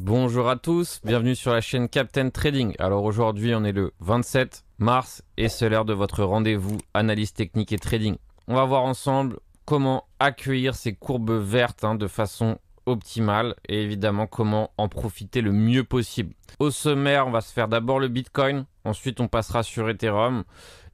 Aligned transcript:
Bonjour 0.00 0.48
à 0.48 0.54
tous, 0.54 1.00
bienvenue 1.04 1.34
sur 1.34 1.52
la 1.52 1.60
chaîne 1.60 1.88
Captain 1.88 2.30
Trading. 2.30 2.72
Alors 2.78 3.02
aujourd'hui 3.02 3.52
on 3.56 3.64
est 3.64 3.72
le 3.72 3.92
27 3.98 4.64
mars 4.78 5.22
et 5.36 5.48
c'est 5.48 5.68
l'heure 5.68 5.84
de 5.84 5.92
votre 5.92 6.22
rendez-vous 6.22 6.78
analyse 6.94 7.32
technique 7.32 7.72
et 7.72 7.78
trading. 7.78 8.16
On 8.46 8.54
va 8.54 8.64
voir 8.64 8.84
ensemble 8.84 9.40
comment 9.64 10.04
accueillir 10.20 10.76
ces 10.76 10.94
courbes 10.94 11.32
vertes 11.32 11.82
hein, 11.82 11.96
de 11.96 12.06
façon 12.06 12.58
optimale 12.86 13.56
et 13.68 13.82
évidemment 13.82 14.28
comment 14.28 14.70
en 14.78 14.88
profiter 14.88 15.40
le 15.40 15.50
mieux 15.50 15.84
possible. 15.84 16.34
Au 16.60 16.70
sommaire, 16.70 17.26
on 17.26 17.32
va 17.32 17.40
se 17.40 17.52
faire 17.52 17.66
d'abord 17.66 17.98
le 17.98 18.08
Bitcoin, 18.08 18.66
ensuite 18.84 19.20
on 19.20 19.26
passera 19.26 19.64
sur 19.64 19.90
Ethereum 19.90 20.44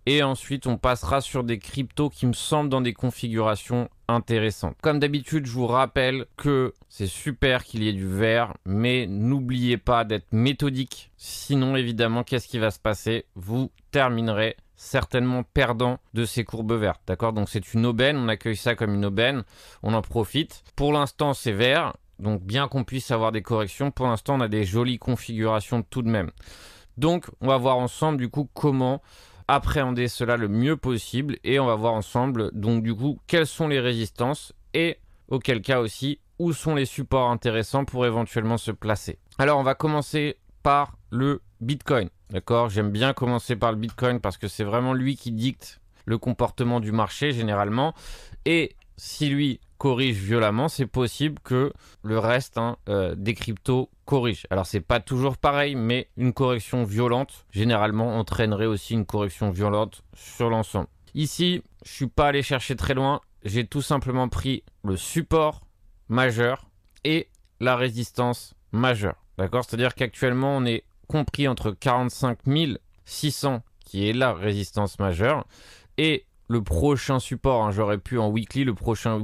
et 0.06 0.22
ensuite 0.22 0.66
on 0.66 0.76
passera 0.76 1.20
sur 1.20 1.44
des 1.44 1.58
cryptos 1.58 2.10
qui 2.10 2.26
me 2.26 2.32
semblent 2.32 2.70
dans 2.70 2.80
des 2.80 2.92
configurations 2.92 3.88
intéressantes. 4.08 4.76
Comme 4.82 4.98
d'habitude, 4.98 5.46
je 5.46 5.52
vous 5.52 5.66
rappelle 5.66 6.26
que 6.36 6.74
c'est 6.88 7.06
super 7.06 7.64
qu'il 7.64 7.82
y 7.82 7.88
ait 7.88 7.94
du 7.94 8.06
vert, 8.06 8.54
mais 8.64 9.06
n'oubliez 9.06 9.78
pas 9.78 10.04
d'être 10.04 10.32
méthodique. 10.32 11.10
Sinon, 11.16 11.76
évidemment, 11.76 12.22
qu'est-ce 12.22 12.48
qui 12.48 12.58
va 12.58 12.70
se 12.70 12.78
passer? 12.78 13.24
Vous 13.34 13.70
terminerez 13.90 14.56
certainement 14.76 15.42
perdant 15.42 15.98
de 16.12 16.24
ces 16.24 16.44
courbes 16.44 16.74
vertes. 16.74 17.00
D'accord? 17.06 17.32
Donc 17.32 17.48
c'est 17.48 17.74
une 17.74 17.86
aubaine, 17.86 18.16
on 18.16 18.28
accueille 18.28 18.56
ça 18.56 18.74
comme 18.74 18.94
une 18.94 19.06
aubaine, 19.06 19.44
on 19.82 19.94
en 19.94 20.02
profite. 20.02 20.62
Pour 20.76 20.92
l'instant, 20.92 21.32
c'est 21.32 21.52
vert. 21.52 21.94
Donc 22.18 22.42
bien 22.42 22.68
qu'on 22.68 22.84
puisse 22.84 23.10
avoir 23.10 23.32
des 23.32 23.42
corrections, 23.42 23.90
pour 23.90 24.06
l'instant, 24.06 24.36
on 24.36 24.40
a 24.40 24.48
des 24.48 24.64
jolies 24.64 24.98
configurations 24.98 25.82
tout 25.82 26.02
de 26.02 26.08
même. 26.08 26.30
Donc 26.96 27.26
on 27.40 27.48
va 27.48 27.56
voir 27.56 27.78
ensemble 27.78 28.18
du 28.18 28.28
coup 28.28 28.48
comment 28.54 29.02
appréhender 29.48 30.08
cela 30.08 30.36
le 30.36 30.48
mieux 30.48 30.76
possible 30.76 31.38
et 31.44 31.58
on 31.58 31.66
va 31.66 31.74
voir 31.74 31.94
ensemble 31.94 32.50
donc 32.52 32.82
du 32.82 32.94
coup 32.94 33.18
quelles 33.26 33.46
sont 33.46 33.68
les 33.68 33.80
résistances 33.80 34.52
et 34.72 34.98
auquel 35.28 35.60
cas 35.60 35.80
aussi 35.80 36.20
où 36.38 36.52
sont 36.52 36.74
les 36.74 36.86
supports 36.86 37.30
intéressants 37.30 37.84
pour 37.84 38.06
éventuellement 38.06 38.58
se 38.58 38.70
placer. 38.70 39.18
Alors 39.38 39.58
on 39.58 39.62
va 39.62 39.74
commencer 39.74 40.36
par 40.62 40.96
le 41.10 41.42
Bitcoin. 41.60 42.08
D'accord? 42.30 42.70
J'aime 42.70 42.90
bien 42.90 43.12
commencer 43.12 43.54
par 43.56 43.70
le 43.70 43.78
Bitcoin 43.78 44.20
parce 44.20 44.38
que 44.38 44.48
c'est 44.48 44.64
vraiment 44.64 44.94
lui 44.94 45.16
qui 45.16 45.30
dicte 45.30 45.80
le 46.06 46.18
comportement 46.18 46.80
du 46.80 46.92
marché 46.92 47.32
généralement. 47.32 47.94
Et 48.44 48.74
si 48.96 49.28
lui 49.28 49.60
corrige 49.78 50.16
violemment, 50.16 50.68
c'est 50.68 50.86
possible 50.86 51.38
que 51.42 51.72
le 52.02 52.18
reste 52.18 52.58
hein, 52.58 52.76
euh, 52.88 53.14
des 53.16 53.34
cryptos 53.34 53.90
corrige. 54.04 54.46
Alors 54.50 54.66
c'est 54.66 54.80
pas 54.80 55.00
toujours 55.00 55.36
pareil, 55.36 55.74
mais 55.74 56.08
une 56.16 56.32
correction 56.32 56.84
violente 56.84 57.46
généralement 57.50 58.18
entraînerait 58.18 58.66
aussi 58.66 58.94
une 58.94 59.06
correction 59.06 59.50
violente 59.50 60.02
sur 60.14 60.50
l'ensemble. 60.50 60.88
Ici, 61.14 61.62
je 61.84 61.92
suis 61.92 62.06
pas 62.06 62.28
allé 62.28 62.42
chercher 62.42 62.76
très 62.76 62.94
loin. 62.94 63.20
J'ai 63.44 63.66
tout 63.66 63.82
simplement 63.82 64.28
pris 64.28 64.64
le 64.82 64.96
support 64.96 65.60
majeur 66.08 66.70
et 67.04 67.28
la 67.60 67.76
résistance 67.76 68.54
majeure. 68.72 69.16
D'accord? 69.38 69.64
C'est-à-dire 69.64 69.94
qu'actuellement, 69.94 70.56
on 70.56 70.64
est 70.64 70.84
compris 71.08 71.46
entre 71.48 71.70
45 71.70 72.38
600 73.04 73.62
qui 73.84 74.08
est 74.08 74.12
la 74.12 74.32
résistance 74.32 74.98
majeure 74.98 75.46
et 75.98 76.26
le 76.48 76.62
prochain 76.62 77.18
support, 77.18 77.64
hein, 77.64 77.70
j'aurais 77.70 77.98
pu 77.98 78.18
en 78.18 78.28
weekly, 78.28 78.64
le 78.64 78.74
prochain 78.74 79.18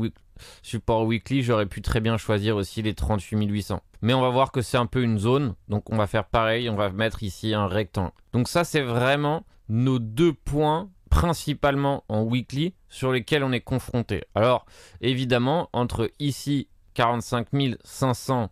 support 0.62 1.05
weekly, 1.06 1.42
j'aurais 1.42 1.66
pu 1.66 1.83
très 1.83 2.00
bien 2.00 2.16
choisir 2.16 2.56
aussi 2.56 2.83
les 2.83 2.94
38 2.94 3.46
800. 3.46 3.83
Mais 4.02 4.14
on 4.14 4.20
va 4.20 4.30
voir 4.30 4.52
que 4.52 4.62
c'est 4.62 4.77
un 4.77 4.86
peu 4.86 5.02
une 5.02 5.19
zone, 5.19 5.55
donc 5.69 5.91
on 5.91 5.97
va 5.97 6.06
faire 6.06 6.24
pareil, 6.24 6.70
on 6.70 6.77
va 6.77 6.91
mettre 6.91 7.22
ici 7.22 7.55
un 7.55 7.66
rectangle. 7.66 8.12
Donc 8.32 8.48
ça 8.48 8.64
c'est 8.64 8.82
vraiment 8.82 9.44
nos 9.69 9.98
deux 9.98 10.32
points 10.32 10.91
principalement 11.10 12.05
en 12.08 12.22
weekly 12.22 12.74
sur 12.88 13.12
lesquels 13.12 13.44
on 13.44 13.52
est 13.52 13.60
confronté. 13.60 14.22
Alors 14.34 14.64
évidemment 15.00 15.69
entre 15.72 16.10
ici 16.19 16.69
45 16.94 17.48
500 17.84 18.50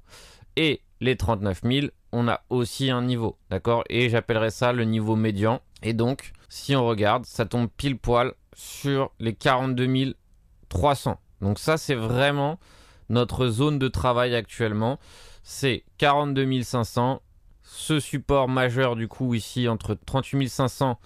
et 0.57 0.83
les 1.01 1.17
39 1.17 1.61
000, 1.63 1.87
on 2.13 2.29
a 2.29 2.43
aussi 2.51 2.91
un 2.91 3.03
niveau, 3.03 3.39
d'accord? 3.51 3.85
Et 3.89 4.09
j'appellerais 4.09 4.51
ça 4.51 4.73
le 4.73 4.85
niveau 4.85 5.17
médian. 5.17 5.61
Et 5.83 5.93
donc, 5.93 6.33
si 6.49 6.75
on 6.75 6.87
regarde, 6.87 7.25
ça 7.27 7.47
tombe 7.47 7.69
pile 7.77 7.99
poil 7.99 8.33
sur 8.55 9.13
les 9.21 9.35
42 9.35 10.15
300. 10.69 11.21
Donc 11.41 11.59
ça, 11.59 11.77
c'est 11.77 11.95
vraiment 11.95 12.59
notre 13.09 13.49
zone 13.49 13.79
de 13.79 13.89
travail 13.89 14.35
actuellement. 14.35 14.99
C'est 15.43 15.85
42 15.99 16.63
500. 16.63 17.23
Ce 17.63 18.01
support 18.01 18.49
majeur, 18.49 18.97
du 18.97 19.09
coup, 19.09 19.35
ici, 19.35 19.69
entre 19.69 19.95
38 19.95 20.49
500 20.49 20.99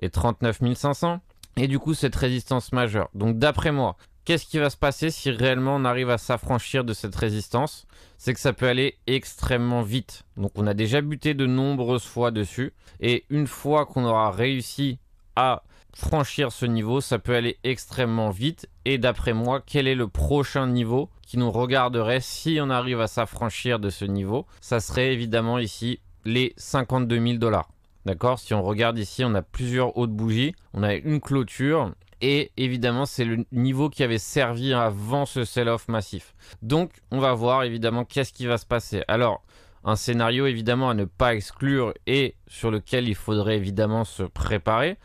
et 0.00 0.10
39 0.10 0.74
500. 0.74 1.20
Et 1.56 1.68
du 1.68 1.78
coup, 1.78 1.94
cette 1.94 2.16
résistance 2.16 2.72
majeure. 2.72 3.08
Donc 3.14 3.38
d'après 3.38 3.72
moi, 3.72 3.96
Qu'est-ce 4.24 4.46
qui 4.46 4.58
va 4.58 4.70
se 4.70 4.76
passer 4.76 5.10
si 5.10 5.32
réellement 5.32 5.74
on 5.74 5.84
arrive 5.84 6.08
à 6.08 6.16
s'affranchir 6.16 6.84
de 6.84 6.92
cette 6.92 7.16
résistance? 7.16 7.88
C'est 8.18 8.34
que 8.34 8.38
ça 8.38 8.52
peut 8.52 8.68
aller 8.68 8.96
extrêmement 9.08 9.82
vite. 9.82 10.22
Donc 10.36 10.52
on 10.54 10.68
a 10.68 10.74
déjà 10.74 11.00
buté 11.00 11.34
de 11.34 11.44
nombreuses 11.44 12.04
fois 12.04 12.30
dessus. 12.30 12.72
Et 13.00 13.24
une 13.30 13.48
fois 13.48 13.84
qu'on 13.84 14.04
aura 14.04 14.30
réussi 14.30 15.00
à 15.34 15.64
franchir 15.94 16.52
ce 16.52 16.66
niveau, 16.66 17.00
ça 17.00 17.18
peut 17.18 17.34
aller 17.34 17.58
extrêmement 17.64 18.30
vite. 18.30 18.68
Et 18.84 18.98
d'après 18.98 19.32
moi, 19.32 19.62
quel 19.64 19.86
est 19.86 19.94
le 19.94 20.08
prochain 20.08 20.66
niveau 20.66 21.10
qui 21.26 21.38
nous 21.38 21.50
regarderait 21.50 22.20
si 22.20 22.58
on 22.60 22.70
arrive 22.70 23.00
à 23.00 23.06
s'affranchir 23.06 23.78
de 23.78 23.90
ce 23.90 24.04
niveau? 24.04 24.46
Ça 24.60 24.80
serait 24.80 25.12
évidemment 25.12 25.58
ici 25.58 26.00
les 26.24 26.54
52 26.56 27.20
000 27.20 27.38
dollars. 27.38 27.68
D'accord? 28.04 28.38
Si 28.38 28.52
on 28.54 28.62
regarde 28.62 28.98
ici, 28.98 29.24
on 29.24 29.34
a 29.34 29.42
plusieurs 29.42 29.96
hautes 29.96 30.12
bougies. 30.12 30.54
On 30.74 30.82
a 30.82 30.94
une 30.94 31.20
clôture 31.20 31.92
et 32.22 32.52
évidemment, 32.56 33.04
c'est 33.04 33.24
le 33.24 33.44
niveau 33.50 33.90
qui 33.90 34.04
avait 34.04 34.18
servi 34.18 34.72
avant 34.72 35.26
ce 35.26 35.44
sell-off 35.44 35.88
massif. 35.88 36.34
Donc, 36.62 36.92
on 37.10 37.18
va 37.18 37.34
voir 37.34 37.64
évidemment 37.64 38.04
qu'est-ce 38.04 38.32
qui 38.32 38.46
va 38.46 38.58
se 38.58 38.66
passer. 38.66 39.02
Alors, 39.08 39.42
un 39.84 39.96
scénario 39.96 40.46
évidemment 40.46 40.90
à 40.90 40.94
ne 40.94 41.04
pas 41.04 41.34
exclure 41.34 41.92
et 42.06 42.36
sur 42.46 42.70
lequel 42.70 43.08
il 43.08 43.16
faudrait 43.16 43.56
évidemment 43.56 44.04
se 44.04 44.22
préparer, 44.22 44.98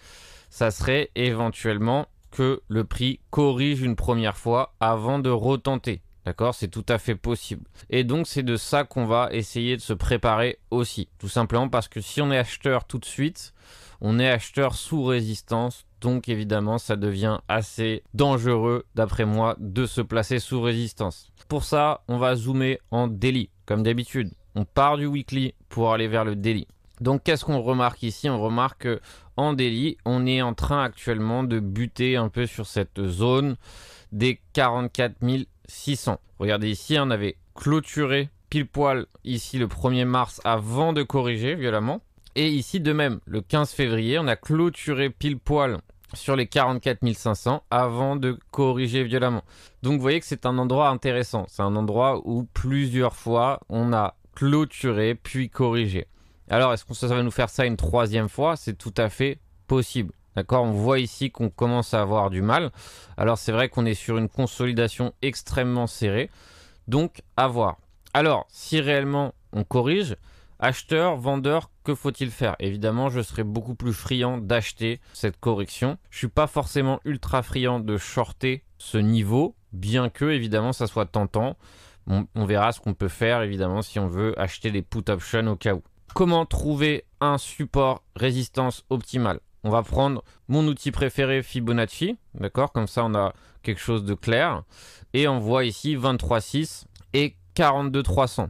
ça 0.58 0.72
serait 0.72 1.12
éventuellement 1.14 2.08
que 2.32 2.64
le 2.68 2.84
prix 2.84 3.20
corrige 3.30 3.84
une 3.84 3.96
première 3.96 4.36
fois 4.36 4.74
avant 4.80 5.20
de 5.20 5.30
retenter. 5.30 6.02
D'accord? 6.26 6.56
C'est 6.56 6.68
tout 6.68 6.86
à 6.90 6.98
fait 6.98 7.14
possible. 7.14 7.68
Et 7.92 8.04
donc 8.04 8.26
c'est 8.26 8.42
de 8.42 8.56
ça 8.58 8.84
qu'on 8.84 9.06
va 9.06 9.30
essayer 9.32 9.78
de 9.78 9.82
se 9.82 9.94
préparer 9.94 10.58
aussi. 10.72 11.10
Tout 11.20 11.30
simplement 11.30 11.70
parce 11.70 11.88
que 11.88 12.02
si 12.02 12.24
on 12.24 12.32
est 12.32 12.40
acheteur 12.40 12.86
tout 12.86 12.98
de 12.98 13.06
suite, 13.06 13.54
on 14.02 14.18
est 14.18 14.28
acheteur 14.28 14.74
sous 14.74 15.04
résistance 15.04 15.86
donc 16.02 16.28
évidemment, 16.28 16.80
ça 16.80 16.96
devient 16.96 17.40
assez 17.48 18.04
dangereux, 18.16 18.86
d'après 18.96 19.26
moi, 19.26 19.56
de 19.60 19.86
se 19.86 20.02
placer 20.02 20.40
sous 20.40 20.62
résistance. 20.62 21.32
Pour 21.48 21.64
ça, 21.64 22.04
on 22.08 22.18
va 22.18 22.36
zoomer 22.36 22.80
en 22.92 23.08
daily, 23.08 23.50
comme 23.66 23.84
d'habitude. 23.84 24.32
On 24.56 24.66
part 24.66 24.98
du 24.98 25.06
weekly 25.06 25.54
pour 25.70 25.94
aller 25.94 26.08
vers 26.08 26.26
le 26.26 26.36
daily. 26.36 26.68
Donc 27.02 27.24
qu'est-ce 27.24 27.46
qu'on 27.46 27.62
remarque 27.62 28.04
ici? 28.04 28.30
On 28.30 28.42
remarque 28.42 28.88
qu'en 29.36 29.54
daily, 29.54 29.98
on 30.06 30.26
est 30.26 30.42
en 30.42 30.54
train 30.54 30.84
actuellement 30.84 31.44
de 31.44 31.60
buter 31.60 32.16
un 32.16 32.30
peu 32.30 32.46
sur 32.46 32.66
cette 32.66 33.06
zone 33.06 33.56
des 34.12 34.40
44 34.54 35.16
600. 35.68 36.20
Regardez 36.40 36.70
ici, 36.70 36.98
on 37.00 37.10
avait 37.10 37.38
clôturé 37.56 38.30
pile 38.50 38.68
poil 38.68 39.06
ici 39.24 39.58
le 39.58 39.68
1er 39.68 40.06
mars 40.06 40.42
avant 40.44 40.94
de 40.94 41.04
corriger 41.04 41.56
violemment. 41.56 42.02
Et 42.36 42.50
ici 42.50 42.80
de 42.80 42.94
même, 42.94 43.20
le 43.26 43.42
15 43.42 43.72
février, 43.72 44.20
on 44.20 44.28
a 44.28 44.36
clôturé 44.36 45.10
pile 45.10 45.40
poil 45.40 45.80
sur 46.14 46.36
les 46.36 46.48
44 46.48 47.00
500 47.14 47.64
avant 47.70 48.16
de 48.16 48.38
corriger 48.52 49.04
violemment. 49.04 49.44
Donc 49.84 49.94
vous 49.94 50.02
voyez 50.02 50.20
que 50.20 50.26
c'est 50.26 50.46
un 50.46 50.58
endroit 50.58 50.90
intéressant. 50.90 51.46
C'est 51.50 51.64
un 51.64 51.76
endroit 51.76 52.22
où 52.26 52.44
plusieurs 52.54 53.16
fois 53.16 53.60
on 53.70 53.92
a 53.92 54.16
clôturé 54.36 55.16
puis 55.16 55.50
corrigé. 55.50 56.08
Alors 56.50 56.74
est-ce 56.74 56.86
que 56.86 56.94
ça 56.94 57.08
va 57.08 57.24
nous 57.24 57.32
faire 57.32 57.50
ça 57.50 57.66
une 57.66 57.78
troisième 57.78 58.30
fois? 58.30 58.56
C'est 58.56 58.78
tout 58.78 58.94
à 58.98 59.10
fait 59.10 59.40
possible. 59.68 60.14
D'accord? 60.36 60.64
On 60.64 60.72
voit 60.72 61.00
ici 61.00 61.32
qu'on 61.32 61.50
commence 61.50 61.94
à 61.94 62.02
avoir 62.02 62.30
du 62.30 62.42
mal. 62.42 62.72
Alors 63.18 63.38
c'est 63.38 63.52
vrai 63.52 63.70
qu'on 63.70 63.86
est 63.86 63.94
sur 63.94 64.18
une 64.18 64.30
consolidation 64.30 65.14
extrêmement 65.22 65.88
serrée. 65.88 66.30
Donc 66.88 67.22
à 67.36 67.48
voir. 67.48 67.78
Alors 68.14 68.48
si 68.50 68.80
réellement 68.80 69.34
on 69.52 69.64
corrige, 69.64 70.16
Acheteur, 70.60 71.18
vendeur, 71.18 71.70
que 71.84 71.94
faut-il 71.94 72.32
faire? 72.32 72.56
Évidemment, 72.58 73.10
je 73.10 73.22
serais 73.22 73.44
beaucoup 73.44 73.76
plus 73.76 73.94
friand 73.94 74.40
d'acheter 74.40 75.00
cette 75.14 75.40
correction. 75.40 76.00
Je 76.10 76.18
suis 76.18 76.28
pas 76.30 76.48
forcément 76.48 77.00
ultra 77.06 77.44
friand 77.44 77.80
de 77.80 77.96
shorter 77.98 78.64
ce 78.80 78.98
niveau, 78.98 79.56
bien 79.72 80.10
que 80.10 80.26
évidemment 80.26 80.74
ça 80.74 80.88
soit 80.88 81.06
tentant. 81.06 81.58
on 82.08 82.46
verra 82.46 82.72
ce 82.72 82.80
qu'on 82.80 82.96
peut 82.96 83.08
faire 83.08 83.44
évidemment 83.44 83.84
si 83.84 84.00
on 84.00 84.08
veut 84.08 84.40
acheter 84.40 84.72
des 84.72 84.82
put 84.82 85.08
options 85.10 85.46
au 85.46 85.56
cas 85.56 85.76
où. 85.76 85.84
Comment 86.14 86.46
trouver 86.46 87.06
un 87.22 87.38
support 87.38 88.04
résistance 88.16 88.84
optimal 88.90 89.40
On 89.64 89.70
va 89.70 89.84
prendre 89.84 90.24
mon 90.48 90.66
outil 90.68 90.92
préféré 90.92 91.44
Fibonacci, 91.44 92.18
d'accord 92.34 92.72
Comme 92.72 92.88
ça 92.88 93.06
on 93.06 93.14
a 93.14 93.34
quelque 93.62 93.82
chose 93.82 94.04
de 94.04 94.14
clair. 94.14 94.64
Et 95.14 95.28
on 95.28 95.40
voit 95.40 95.66
ici 95.66 95.96
23,6 95.96 96.86
et 97.14 97.36
42 97.54 98.04
300. 98.04 98.50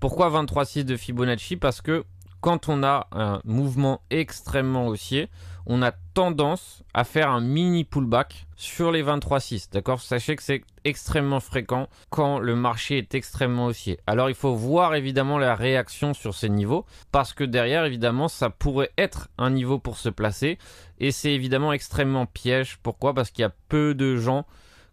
Pourquoi 0.00 0.30
23,6 0.30 0.84
de 0.84 0.96
Fibonacci? 0.96 1.56
Parce 1.56 1.80
que 1.80 2.04
quand 2.40 2.68
on 2.68 2.82
a 2.82 3.08
un 3.12 3.40
mouvement 3.44 4.02
extrêmement 4.10 4.86
haussier, 4.86 5.28
on 5.66 5.82
a 5.82 5.92
tendance 6.14 6.82
à 6.94 7.04
faire 7.04 7.30
un 7.30 7.40
mini 7.40 7.84
pullback 7.84 8.46
sur 8.56 8.92
les 8.92 9.02
23.6. 9.02 9.72
D'accord? 9.72 10.00
Sachez 10.00 10.36
que 10.36 10.42
c'est 10.42 10.62
extrêmement 10.84 11.40
fréquent 11.40 11.88
quand 12.10 12.38
le 12.38 12.54
marché 12.54 12.98
est 12.98 13.14
extrêmement 13.14 13.66
haussier. 13.66 13.98
Alors 14.06 14.30
il 14.30 14.36
faut 14.36 14.54
voir 14.54 14.94
évidemment 14.94 15.38
la 15.38 15.54
réaction 15.54 16.14
sur 16.14 16.34
ces 16.34 16.48
niveaux 16.48 16.86
parce 17.10 17.32
que 17.32 17.44
derrière 17.44 17.84
évidemment 17.84 18.28
ça 18.28 18.48
pourrait 18.48 18.92
être 18.96 19.28
un 19.38 19.50
niveau 19.50 19.78
pour 19.78 19.98
se 19.98 20.08
placer 20.08 20.58
et 20.98 21.10
c'est 21.10 21.32
évidemment 21.32 21.72
extrêmement 21.72 22.26
piège. 22.26 22.78
Pourquoi? 22.82 23.12
Parce 23.12 23.30
qu'il 23.30 23.42
y 23.42 23.46
a 23.46 23.54
peu 23.68 23.94
de 23.94 24.16
gens 24.16 24.46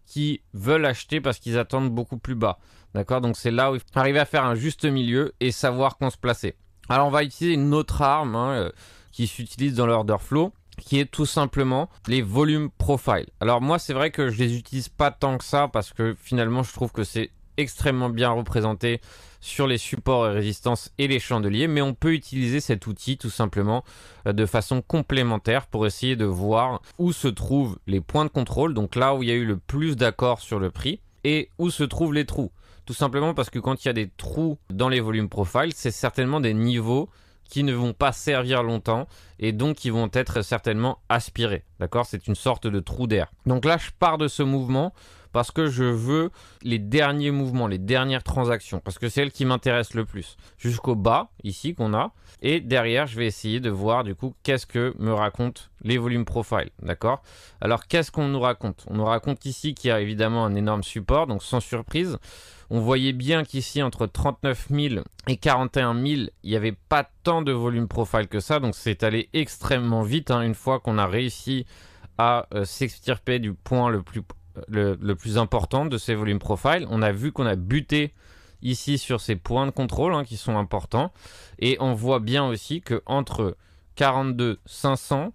qui 0.06 0.42
veulent 0.52 0.84
acheter 0.84 1.20
parce 1.20 1.38
qu'ils 1.38 1.58
attendent 1.58 1.90
beaucoup 1.90 2.18
plus 2.18 2.34
bas. 2.34 2.58
D'accord? 2.94 3.20
Donc 3.20 3.36
c'est 3.36 3.50
là 3.50 3.70
où 3.72 3.76
il 3.76 3.80
faut 3.80 3.86
arriver 3.98 4.18
à 4.18 4.24
faire 4.24 4.44
un 4.44 4.56
juste 4.56 4.84
milieu 4.84 5.32
et 5.40 5.52
savoir 5.52 5.96
quand 5.98 6.10
se 6.10 6.18
placer. 6.18 6.56
Alors 6.88 7.06
on 7.06 7.10
va 7.10 7.22
utiliser 7.22 7.54
une 7.54 7.72
autre 7.72 8.02
arme 8.02 8.36
hein, 8.36 8.50
euh, 8.50 8.70
qui 9.10 9.26
s'utilise 9.26 9.74
dans 9.74 9.86
l'order 9.86 10.16
flow 10.18 10.52
qui 10.76 11.00
est 11.00 11.10
tout 11.10 11.26
simplement 11.26 11.88
les 12.06 12.22
volumes 12.22 12.70
profile. 12.70 13.26
Alors 13.40 13.60
moi 13.60 13.78
c'est 13.78 13.92
vrai 13.92 14.10
que 14.10 14.30
je 14.30 14.38
les 14.38 14.56
utilise 14.56 14.88
pas 14.88 15.10
tant 15.10 15.38
que 15.38 15.44
ça 15.44 15.68
parce 15.68 15.92
que 15.92 16.16
finalement 16.20 16.62
je 16.62 16.72
trouve 16.72 16.92
que 16.92 17.04
c'est 17.04 17.30
extrêmement 17.56 18.10
bien 18.10 18.30
représenté 18.30 19.00
sur 19.40 19.66
les 19.66 19.78
supports 19.78 20.26
et 20.26 20.32
résistances 20.32 20.90
et 20.96 21.06
les 21.06 21.18
chandeliers, 21.18 21.68
mais 21.68 21.82
on 21.82 21.92
peut 21.92 22.14
utiliser 22.14 22.60
cet 22.60 22.86
outil 22.86 23.18
tout 23.18 23.30
simplement 23.30 23.84
euh, 24.26 24.32
de 24.32 24.46
façon 24.46 24.80
complémentaire 24.80 25.66
pour 25.66 25.86
essayer 25.86 26.16
de 26.16 26.24
voir 26.24 26.80
où 26.98 27.12
se 27.12 27.28
trouvent 27.28 27.78
les 27.86 28.00
points 28.00 28.24
de 28.24 28.30
contrôle, 28.30 28.72
donc 28.72 28.96
là 28.96 29.14
où 29.14 29.22
il 29.22 29.28
y 29.28 29.32
a 29.32 29.34
eu 29.34 29.44
le 29.44 29.58
plus 29.58 29.96
d'accords 29.96 30.40
sur 30.40 30.58
le 30.58 30.70
prix, 30.70 31.00
et 31.24 31.50
où 31.58 31.70
se 31.70 31.84
trouvent 31.84 32.14
les 32.14 32.24
trous. 32.24 32.52
Tout 32.86 32.94
simplement 32.94 33.34
parce 33.34 33.50
que 33.50 33.58
quand 33.58 33.84
il 33.84 33.88
y 33.88 33.90
a 33.90 33.94
des 33.94 34.10
trous 34.16 34.58
dans 34.70 34.88
les 34.88 35.00
volumes 35.00 35.28
profile, 35.28 35.72
c'est 35.74 35.90
certainement 35.90 36.40
des 36.40 36.54
niveaux 36.54 37.08
qui 37.48 37.62
ne 37.62 37.72
vont 37.72 37.92
pas 37.92 38.12
servir 38.12 38.62
longtemps 38.62 39.06
et 39.38 39.52
donc 39.52 39.76
qui 39.76 39.90
vont 39.90 40.10
être 40.12 40.42
certainement 40.42 40.98
aspirés. 41.08 41.64
D'accord? 41.80 42.06
C'est 42.06 42.26
une 42.26 42.34
sorte 42.34 42.66
de 42.66 42.80
trou 42.80 43.06
d'air. 43.06 43.32
Donc 43.46 43.64
là, 43.64 43.76
je 43.76 43.90
pars 43.98 44.18
de 44.18 44.28
ce 44.28 44.42
mouvement 44.42 44.92
parce 45.34 45.50
que 45.50 45.66
je 45.66 45.82
veux 45.82 46.30
les 46.62 46.78
derniers 46.78 47.32
mouvements, 47.32 47.66
les 47.66 47.78
dernières 47.78 48.22
transactions, 48.22 48.78
parce 48.78 49.00
que 49.00 49.08
c'est 49.08 49.20
elles 49.20 49.32
qui 49.32 49.44
m'intéressent 49.44 49.96
le 49.96 50.04
plus. 50.04 50.36
Jusqu'au 50.58 50.94
bas, 50.94 51.32
ici, 51.42 51.74
qu'on 51.74 51.92
a. 51.92 52.12
Et 52.40 52.60
derrière, 52.60 53.08
je 53.08 53.16
vais 53.16 53.26
essayer 53.26 53.58
de 53.58 53.68
voir 53.68 54.04
du 54.04 54.14
coup 54.14 54.36
qu'est-ce 54.44 54.64
que 54.64 54.94
me 55.00 55.12
racontent 55.12 55.62
les 55.82 55.98
volumes 55.98 56.24
profile. 56.24 56.70
D'accord? 56.80 57.20
Alors, 57.60 57.88
qu'est-ce 57.88 58.12
qu'on 58.12 58.28
nous 58.28 58.38
raconte? 58.38 58.84
On 58.86 58.94
nous 58.94 59.04
raconte 59.04 59.44
ici 59.44 59.74
qu'il 59.74 59.88
y 59.88 59.90
a 59.90 60.00
évidemment 60.00 60.44
un 60.44 60.54
énorme 60.54 60.84
support, 60.84 61.26
donc 61.26 61.42
sans 61.42 61.58
surprise. 61.58 62.16
On 62.70 62.78
voyait 62.78 63.12
bien 63.12 63.42
qu'ici, 63.42 63.82
entre 63.82 64.06
39 64.06 64.68
000 64.70 65.04
et 65.26 65.36
41 65.36 65.94
000, 65.94 66.04
il 66.06 66.30
n'y 66.44 66.54
avait 66.54 66.76
pas 66.88 67.10
tant 67.24 67.42
de 67.42 67.50
volume 67.50 67.88
profile 67.88 68.28
que 68.28 68.38
ça. 68.38 68.60
Donc, 68.60 68.76
c'est 68.76 69.02
allé 69.02 69.30
extrêmement 69.32 70.02
vite 70.02 70.30
hein, 70.30 70.42
une 70.42 70.54
fois 70.54 70.78
qu'on 70.78 70.96
a 70.96 71.08
réussi 71.08 71.66
à 72.18 72.46
euh, 72.54 72.64
s'extirper 72.64 73.40
du 73.40 73.52
point 73.52 73.90
le 73.90 74.02
plus, 74.02 74.22
le, 74.68 75.14
plus 75.14 75.38
important 75.38 75.86
de 75.86 75.98
ces 75.98 76.14
volumes 76.14 76.38
profile. 76.38 76.86
On 76.90 77.02
a 77.02 77.12
vu 77.12 77.32
qu'on 77.32 77.46
a 77.46 77.56
buté 77.56 78.12
ici 78.62 78.98
sur 78.98 79.20
ces 79.20 79.36
points 79.36 79.66
de 79.66 79.70
contrôle 79.70 80.14
hein, 80.14 80.24
qui 80.24 80.36
sont 80.36 80.56
importants. 80.56 81.12
Et 81.58 81.76
on 81.80 81.94
voit 81.94 82.20
bien 82.20 82.46
aussi 82.46 82.80
que 82.80 83.02
entre 83.06 83.56
42 83.96 84.58
500 84.66 85.32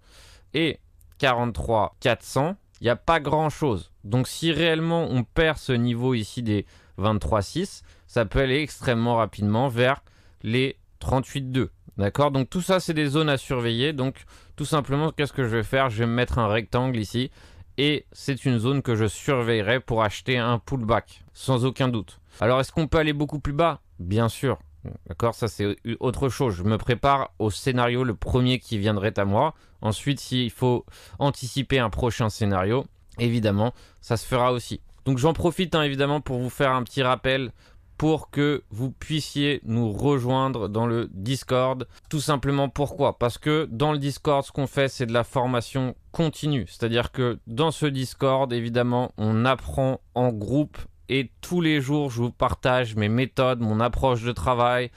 et 0.54 0.80
43 1.18 1.96
400, 2.00 2.56
il 2.80 2.84
n'y 2.84 2.90
a 2.90 2.96
pas 2.96 3.20
grand 3.20 3.50
chose. 3.50 3.92
Donc 4.04 4.26
si 4.26 4.52
réellement 4.52 5.04
on 5.10 5.22
perd 5.22 5.58
ce 5.58 5.72
niveau 5.72 6.14
ici 6.14 6.42
des 6.42 6.66
23,6, 6.98 7.82
ça 8.06 8.24
peut 8.24 8.40
aller 8.40 8.60
extrêmement 8.60 9.16
rapidement 9.16 9.68
vers 9.68 10.02
les 10.42 10.76
38,2. 11.00 11.68
D'accord? 11.96 12.30
Donc 12.30 12.48
tout 12.48 12.62
ça, 12.62 12.80
c'est 12.80 12.94
des 12.94 13.06
zones 13.06 13.28
à 13.28 13.36
surveiller. 13.36 13.92
Donc 13.92 14.24
tout 14.56 14.64
simplement, 14.64 15.12
qu'est-ce 15.12 15.32
que 15.32 15.44
je 15.44 15.56
vais 15.56 15.62
faire? 15.62 15.90
Je 15.90 15.98
vais 15.98 16.06
me 16.06 16.14
mettre 16.14 16.38
un 16.38 16.48
rectangle 16.48 16.98
ici. 16.98 17.30
Et 17.78 18.06
c'est 18.12 18.44
une 18.44 18.58
zone 18.58 18.82
que 18.82 18.94
je 18.94 19.06
surveillerai 19.06 19.80
pour 19.80 20.02
acheter 20.02 20.38
un 20.38 20.58
pullback, 20.58 21.24
sans 21.32 21.64
aucun 21.64 21.88
doute. 21.88 22.20
Alors 22.40 22.60
est-ce 22.60 22.72
qu'on 22.72 22.88
peut 22.88 22.98
aller 22.98 23.12
beaucoup 23.12 23.38
plus 23.38 23.52
bas? 23.52 23.80
Bien 23.98 24.28
sûr. 24.28 24.58
D'accord 25.06 25.34
Ça, 25.34 25.48
c'est 25.48 25.76
autre 26.00 26.28
chose. 26.28 26.54
Je 26.54 26.62
me 26.62 26.78
prépare 26.78 27.32
au 27.38 27.50
scénario, 27.50 28.04
le 28.04 28.14
premier 28.14 28.58
qui 28.58 28.78
viendrait 28.78 29.18
à 29.18 29.24
moi. 29.24 29.54
Ensuite, 29.82 30.20
s'il 30.20 30.50
faut 30.50 30.86
anticiper 31.18 31.78
un 31.78 31.90
prochain 31.90 32.28
scénario, 32.28 32.86
évidemment, 33.18 33.74
ça 34.00 34.16
se 34.16 34.26
fera 34.26 34.52
aussi. 34.52 34.80
Donc 35.04 35.18
j'en 35.18 35.32
profite 35.32 35.74
hein, 35.74 35.82
évidemment 35.82 36.20
pour 36.20 36.38
vous 36.38 36.50
faire 36.50 36.72
un 36.72 36.82
petit 36.82 37.02
rappel 37.02 37.52
pour 38.00 38.30
que 38.30 38.62
vous 38.70 38.90
puissiez 38.90 39.60
nous 39.62 39.92
rejoindre 39.92 40.70
dans 40.70 40.86
le 40.86 41.10
Discord. 41.12 41.86
Tout 42.08 42.18
simplement 42.18 42.70
pourquoi? 42.70 43.18
Parce 43.18 43.36
que 43.36 43.68
dans 43.70 43.92
le 43.92 43.98
Discord, 43.98 44.42
ce 44.42 44.52
qu'on 44.52 44.66
fait, 44.66 44.88
c'est 44.88 45.04
de 45.04 45.12
la 45.12 45.22
formation 45.22 45.94
continue. 46.10 46.64
C'est-à-dire 46.66 47.12
que 47.12 47.40
dans 47.46 47.70
ce 47.70 47.84
Discord, 47.84 48.50
évidemment, 48.54 49.12
on 49.18 49.44
apprend 49.44 50.00
en 50.14 50.30
groupe 50.30 50.78
et 51.10 51.30
tous 51.42 51.60
les 51.60 51.82
jours, 51.82 52.10
je 52.10 52.22
vous 52.22 52.30
partage 52.30 52.96
mes 52.96 53.10
méthodes, 53.10 53.60
mon 53.60 53.80
approche 53.80 54.22
de 54.22 54.32
travail, 54.32 54.90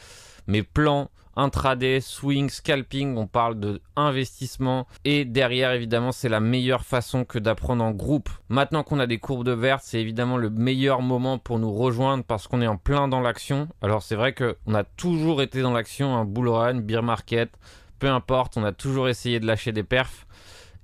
mes 0.47 0.63
plans 0.63 1.11
intraday, 1.35 1.99
swing, 2.01 2.49
scalping, 2.49 3.17
on 3.17 3.27
parle 3.27 3.59
de 3.59 3.81
investissement 3.95 4.87
et 5.05 5.25
derrière 5.25 5.71
évidemment 5.71 6.11
c'est 6.11 6.29
la 6.29 6.39
meilleure 6.39 6.85
façon 6.85 7.25
que 7.25 7.39
d'apprendre 7.39 7.83
en 7.83 7.91
groupe. 7.91 8.29
Maintenant 8.49 8.83
qu'on 8.83 8.99
a 8.99 9.07
des 9.07 9.19
courbes 9.19 9.45
de 9.45 9.51
verte, 9.51 9.83
c'est 9.83 9.99
évidemment 9.99 10.37
le 10.37 10.49
meilleur 10.49 11.01
moment 11.01 11.37
pour 11.37 11.59
nous 11.59 11.73
rejoindre 11.73 12.23
parce 12.23 12.47
qu'on 12.47 12.61
est 12.61 12.67
en 12.67 12.77
plein 12.77 13.07
dans 13.07 13.21
l'action. 13.21 13.67
Alors 13.81 14.03
c'est 14.03 14.15
vrai 14.15 14.33
que 14.33 14.57
on 14.65 14.75
a 14.75 14.83
toujours 14.83 15.41
été 15.41 15.61
dans 15.61 15.73
l'action, 15.73 16.15
un 16.15 16.25
bull 16.25 16.49
run, 16.49 16.81
beer 16.81 17.01
market, 17.01 17.51
peu 17.99 18.09
importe, 18.09 18.57
on 18.57 18.63
a 18.63 18.71
toujours 18.71 19.09
essayé 19.09 19.39
de 19.39 19.47
lâcher 19.47 19.71
des 19.71 19.83
perfs. 19.83 20.27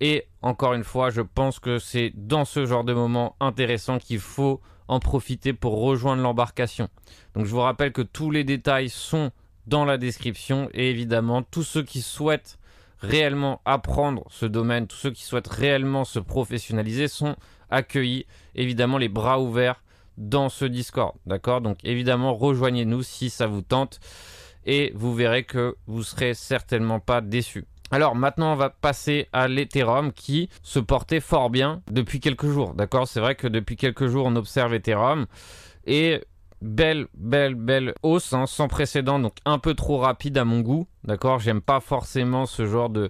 Et 0.02 0.28
encore 0.42 0.74
une 0.74 0.86
fois, 0.86 1.10
je 1.10 1.22
pense 1.22 1.60
que 1.60 1.78
c'est 1.78 2.14
dans 2.16 2.46
ce 2.46 2.66
genre 2.66 2.86
de 2.86 2.94
moment 2.94 3.36
intéressant 3.42 3.98
qu'il 3.98 4.20
faut 4.20 4.62
en 4.88 5.00
profiter 5.00 5.54
pour 5.54 5.82
rejoindre 5.82 6.24
l'embarcation. 6.24 6.88
Donc 7.36 7.46
je 7.46 7.52
vous 7.52 7.60
rappelle 7.60 7.92
que 7.92 8.02
tous 8.02 8.32
les 8.32 8.44
détails 8.44 8.90
sont 8.90 9.32
dans 9.70 9.86
la 9.86 9.98
description. 9.98 10.70
Et 10.74 10.90
évidemment, 10.90 11.44
tous 11.44 11.64
ceux 11.64 11.84
qui 11.84 12.02
souhaitent 12.02 12.60
réellement 13.00 13.62
apprendre 13.64 14.26
ce 14.30 14.46
domaine, 14.46 14.88
tous 14.88 14.98
ceux 14.98 15.12
qui 15.12 15.24
souhaitent 15.24 15.48
réellement 15.48 16.04
se 16.04 16.20
professionnaliser 16.20 17.08
sont 17.08 17.36
accueillis, 17.70 18.26
évidemment, 18.56 18.98
les 18.98 19.08
bras 19.08 19.40
ouverts 19.40 19.82
dans 20.18 20.50
ce 20.50 20.66
Discord. 20.66 21.16
D'accord? 21.26 21.62
Donc 21.62 21.78
évidemment, 21.84 22.34
rejoignez-nous 22.34 23.04
si 23.04 23.30
ça 23.30 23.48
vous 23.48 23.62
tente 23.62 24.00
et 24.66 24.92
vous 24.96 25.16
verrez 25.16 25.46
que 25.46 25.76
vous 25.88 26.04
serez 26.04 26.34
certainement 26.34 27.00
pas 27.00 27.22
déçus. 27.22 27.66
Alors 27.92 28.16
maintenant, 28.16 28.54
on 28.54 28.56
va 28.56 28.70
passer 28.70 29.28
à 29.34 29.48
l'Ethereum 29.48 30.12
qui 30.12 30.50
se 30.62 30.78
portait 30.80 31.22
fort 31.22 31.50
bien 31.50 31.82
depuis 31.90 32.20
quelques 32.20 32.48
jours. 32.48 32.74
D'accord? 32.74 33.08
C'est 33.08 33.20
vrai 33.20 33.36
que 33.36 33.48
depuis 33.48 33.78
quelques 33.78 34.08
jours, 34.08 34.26
on 34.28 34.36
observe 34.36 34.74
Ethereum 34.74 35.26
et 35.88 36.22
belle, 36.62 37.08
belle, 37.16 37.56
belle 37.56 37.94
hausse, 38.04 38.34
hein, 38.34 38.46
sans 38.48 38.68
précédent, 38.68 39.20
donc 39.20 39.38
un 39.46 39.60
peu 39.60 39.74
trop 39.74 39.98
rapide 39.98 40.38
à 40.38 40.46
mon 40.46 40.62
goût. 40.62 40.88
D'accord? 41.04 41.40
J'aime 41.40 41.62
pas 41.62 41.80
forcément 41.80 42.46
ce 42.46 42.66
genre 42.66 42.90
de, 42.90 43.10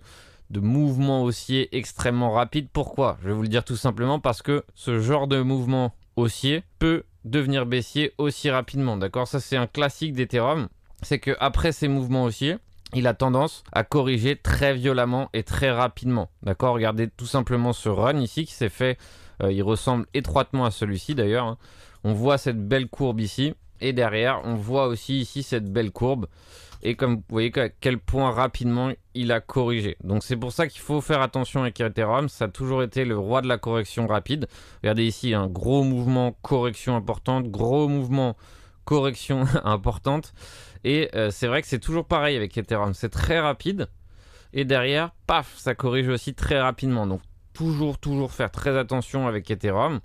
mouvement 0.53 1.23
haussier 1.23 1.75
extrêmement 1.75 2.31
rapide. 2.31 2.67
Pourquoi? 2.71 3.17
Je 3.21 3.27
vais 3.27 3.33
vous 3.33 3.41
le 3.41 3.47
dire 3.47 3.63
tout 3.63 3.77
simplement 3.77 4.19
parce 4.19 4.41
que 4.41 4.63
ce 4.75 4.99
genre 4.99 5.27
de 5.27 5.41
mouvement 5.41 5.93
haussier 6.15 6.63
peut 6.79 7.03
devenir 7.25 7.65
baissier 7.65 8.13
aussi 8.17 8.49
rapidement. 8.49 8.97
D'accord? 8.97 9.27
Ça, 9.27 9.39
c'est 9.39 9.57
un 9.57 9.67
classique 9.67 10.13
d'Ethereum. 10.13 10.67
C'est 11.01 11.19
que 11.19 11.35
après 11.39 11.71
ces 11.71 11.87
mouvements 11.87 12.25
haussiers, 12.25 12.57
il 12.93 13.07
a 13.07 13.13
tendance 13.13 13.63
à 13.71 13.83
corriger 13.83 14.35
très 14.35 14.73
violemment 14.73 15.29
et 15.33 15.43
très 15.43 15.71
rapidement. 15.71 16.29
D'accord? 16.43 16.73
Regardez 16.73 17.07
tout 17.07 17.27
simplement 17.27 17.73
ce 17.73 17.89
run 17.89 18.19
ici 18.19 18.45
qui 18.45 18.53
s'est 18.53 18.69
fait. 18.69 18.97
Euh, 19.41 19.51
il 19.51 19.63
ressemble 19.63 20.05
étroitement 20.13 20.65
à 20.65 20.71
celui-ci 20.71 21.15
d'ailleurs. 21.15 21.45
Hein. 21.45 21.57
On 22.03 22.13
voit 22.13 22.37
cette 22.37 22.67
belle 22.67 22.87
courbe 22.87 23.19
ici. 23.19 23.53
Et 23.81 23.93
derrière, 23.93 24.41
on 24.43 24.55
voit 24.55 24.87
aussi 24.87 25.19
ici 25.19 25.43
cette 25.43 25.71
belle 25.71 25.91
courbe. 25.91 26.27
Et 26.81 26.95
comme 26.95 27.15
vous 27.15 27.23
voyez 27.29 27.57
à 27.59 27.69
quel 27.69 27.97
point 27.99 28.31
rapidement 28.31 28.91
il 29.13 29.31
a 29.31 29.41
corrigé. 29.41 29.97
Donc 30.03 30.23
c'est 30.23 30.37
pour 30.37 30.53
ça 30.53 30.67
qu'il 30.67 30.79
faut 30.79 31.01
faire 31.01 31.21
attention 31.21 31.61
avec 31.61 31.79
Ethereum. 31.81 32.29
Ça 32.29 32.45
a 32.45 32.47
toujours 32.47 32.83
été 32.83 33.03
le 33.03 33.17
roi 33.17 33.41
de 33.41 33.47
la 33.47 33.57
correction 33.57 34.07
rapide. 34.07 34.47
Regardez 34.81 35.05
ici, 35.05 35.33
un 35.33 35.47
gros 35.47 35.83
mouvement 35.83 36.37
correction 36.41 36.95
importante, 36.95 37.49
gros 37.49 37.89
mouvement 37.89 38.37
correction 38.85 39.45
importante. 39.65 40.33
Et 40.85 41.09
euh, 41.15 41.31
c'est 41.31 41.47
vrai 41.47 41.61
que 41.61 41.67
c'est 41.67 41.79
toujours 41.79 42.05
pareil 42.05 42.37
avec 42.37 42.57
Ethereum. 42.57 42.93
C'est 42.93 43.09
très 43.09 43.39
rapide. 43.39 43.89
Et 44.53 44.63
derrière, 44.63 45.11
paf, 45.27 45.53
ça 45.57 45.75
corrige 45.75 46.07
aussi 46.07 46.33
très 46.33 46.61
rapidement. 46.61 47.05
Donc 47.05 47.21
toujours, 47.53 47.97
toujours 47.97 48.31
faire 48.31 48.51
très 48.51 48.77
attention 48.77 49.27
avec 49.27 49.51
Ethereum. 49.51 49.99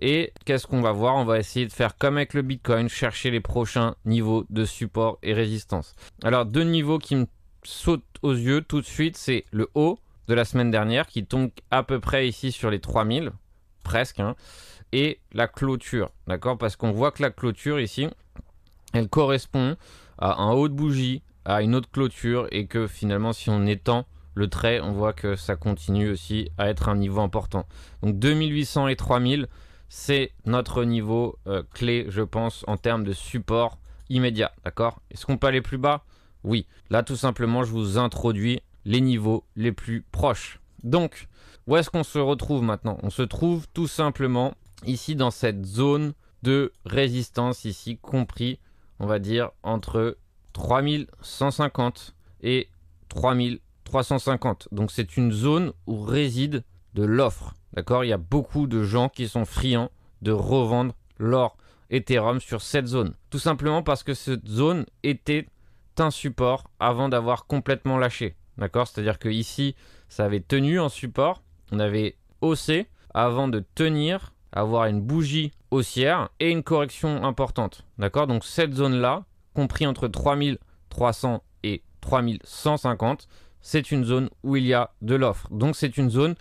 Et 0.00 0.32
qu'est-ce 0.44 0.66
qu'on 0.66 0.80
va 0.80 0.92
voir? 0.92 1.16
On 1.16 1.24
va 1.24 1.38
essayer 1.38 1.66
de 1.66 1.72
faire 1.72 1.96
comme 1.98 2.16
avec 2.16 2.34
le 2.34 2.42
Bitcoin, 2.42 2.88
chercher 2.88 3.30
les 3.30 3.40
prochains 3.40 3.94
niveaux 4.04 4.46
de 4.48 4.64
support 4.64 5.18
et 5.22 5.34
résistance. 5.34 5.94
Alors 6.22 6.46
deux 6.46 6.64
niveaux 6.64 6.98
qui 6.98 7.16
me 7.16 7.26
sautent 7.62 8.04
aux 8.22 8.32
yeux 8.32 8.62
tout 8.62 8.80
de 8.80 8.86
suite, 8.86 9.16
c'est 9.16 9.44
le 9.50 9.68
haut 9.74 9.98
de 10.28 10.34
la 10.34 10.44
semaine 10.44 10.70
dernière 10.70 11.06
qui 11.06 11.26
tombe 11.26 11.50
à 11.70 11.82
peu 11.82 12.00
près 12.00 12.26
ici 12.26 12.50
sur 12.50 12.70
les 12.70 12.80
3000, 12.80 13.30
presque, 13.84 14.20
hein, 14.20 14.36
et 14.92 15.20
la 15.32 15.48
clôture, 15.48 16.10
d'accord? 16.26 16.56
Parce 16.56 16.76
qu'on 16.76 16.92
voit 16.92 17.12
que 17.12 17.22
la 17.22 17.30
clôture 17.30 17.78
ici, 17.78 18.08
elle 18.92 19.08
correspond 19.08 19.76
à 20.18 20.40
un 20.42 20.52
haut 20.52 20.68
de 20.68 20.74
bougie 20.74 21.22
à 21.44 21.62
une 21.62 21.74
autre 21.74 21.90
clôture 21.90 22.46
et 22.50 22.66
que 22.66 22.86
finalement 22.86 23.32
si 23.32 23.50
on 23.50 23.66
étend 23.66 24.06
le 24.34 24.48
trait, 24.48 24.80
on 24.80 24.92
voit 24.92 25.12
que 25.12 25.36
ça 25.36 25.56
continue 25.56 26.10
aussi 26.10 26.50
à 26.56 26.68
être 26.68 26.88
un 26.88 26.96
niveau 26.96 27.20
important. 27.20 27.66
Donc 28.02 28.18
2800 28.18 28.88
et 28.88 28.96
3000, 28.96 29.48
c'est 29.90 30.30
notre 30.46 30.84
niveau 30.84 31.36
euh, 31.48 31.64
clé, 31.74 32.06
je 32.08 32.22
pense, 32.22 32.64
en 32.68 32.76
termes 32.76 33.02
de 33.02 33.12
support 33.12 33.76
immédiat. 34.08 34.52
D'accord? 34.64 35.02
Est-ce 35.10 35.26
qu'on 35.26 35.36
peut 35.36 35.48
aller 35.48 35.60
plus 35.60 35.78
bas? 35.78 36.04
Oui. 36.44 36.66
Là, 36.90 37.02
tout 37.02 37.16
simplement, 37.16 37.64
je 37.64 37.72
vous 37.72 37.98
introduis 37.98 38.60
les 38.84 39.00
niveaux 39.00 39.44
les 39.56 39.72
plus 39.72 40.02
proches. 40.12 40.60
Donc, 40.84 41.28
où 41.66 41.76
est-ce 41.76 41.90
qu'on 41.90 42.04
se 42.04 42.20
retrouve 42.20 42.62
maintenant? 42.62 42.98
On 43.02 43.10
se 43.10 43.22
trouve 43.22 43.66
tout 43.74 43.88
simplement 43.88 44.54
ici 44.86 45.16
dans 45.16 45.32
cette 45.32 45.66
zone 45.66 46.14
de 46.44 46.72
résistance, 46.86 47.64
ici 47.64 47.98
compris, 47.98 48.60
on 49.00 49.06
va 49.06 49.18
dire, 49.18 49.50
entre 49.64 50.16
3150 50.52 52.14
et 52.42 52.68
3350. 53.08 54.68
Donc 54.70 54.92
c'est 54.92 55.16
une 55.16 55.32
zone 55.32 55.72
où 55.88 56.00
réside 56.00 56.62
de 56.94 57.02
l'offre. 57.02 57.54
D'accord? 57.74 58.04
Il 58.04 58.08
y 58.08 58.12
a 58.12 58.18
beaucoup 58.18 58.66
de 58.66 58.82
gens 58.82 59.08
qui 59.08 59.28
sont 59.28 59.44
friands 59.44 59.90
de 60.22 60.32
revendre 60.32 60.94
leur 61.18 61.56
Ethereum 61.90 62.40
sur 62.40 62.62
cette 62.62 62.86
zone. 62.86 63.14
Tout 63.30 63.38
simplement 63.38 63.82
parce 63.82 64.02
que 64.02 64.14
cette 64.14 64.46
zone 64.46 64.86
était 65.02 65.46
un 65.98 66.10
support 66.10 66.64
avant 66.80 67.08
d'avoir 67.08 67.46
complètement 67.46 67.98
lâché. 67.98 68.34
D'accord? 68.58 68.88
C'est-à-dire 68.88 69.18
que 69.18 69.28
ici, 69.28 69.74
ça 70.08 70.24
avait 70.24 70.40
tenu 70.40 70.80
en 70.80 70.88
support. 70.88 71.42
On 71.72 71.78
avait 71.78 72.16
haussé 72.40 72.88
avant 73.12 73.48
de 73.48 73.64
tenir, 73.74 74.32
avoir 74.52 74.86
une 74.86 75.00
bougie 75.00 75.52
haussière 75.70 76.30
et 76.40 76.50
une 76.50 76.62
correction 76.62 77.24
importante. 77.24 77.86
D'accord? 77.98 78.26
Donc 78.26 78.44
cette 78.44 78.74
zone-là, 78.74 79.24
compris 79.54 79.86
entre 79.86 80.08
3300 80.08 81.42
et 81.62 81.82
3150, 82.00 83.28
c'est 83.60 83.90
une 83.90 84.04
zone 84.04 84.30
où 84.42 84.56
il 84.56 84.64
y 84.64 84.74
a 84.74 84.90
de 85.02 85.14
l'offre. 85.14 85.48
Donc 85.50 85.76
c'est 85.76 85.98
une 85.98 86.10
zone 86.10 86.34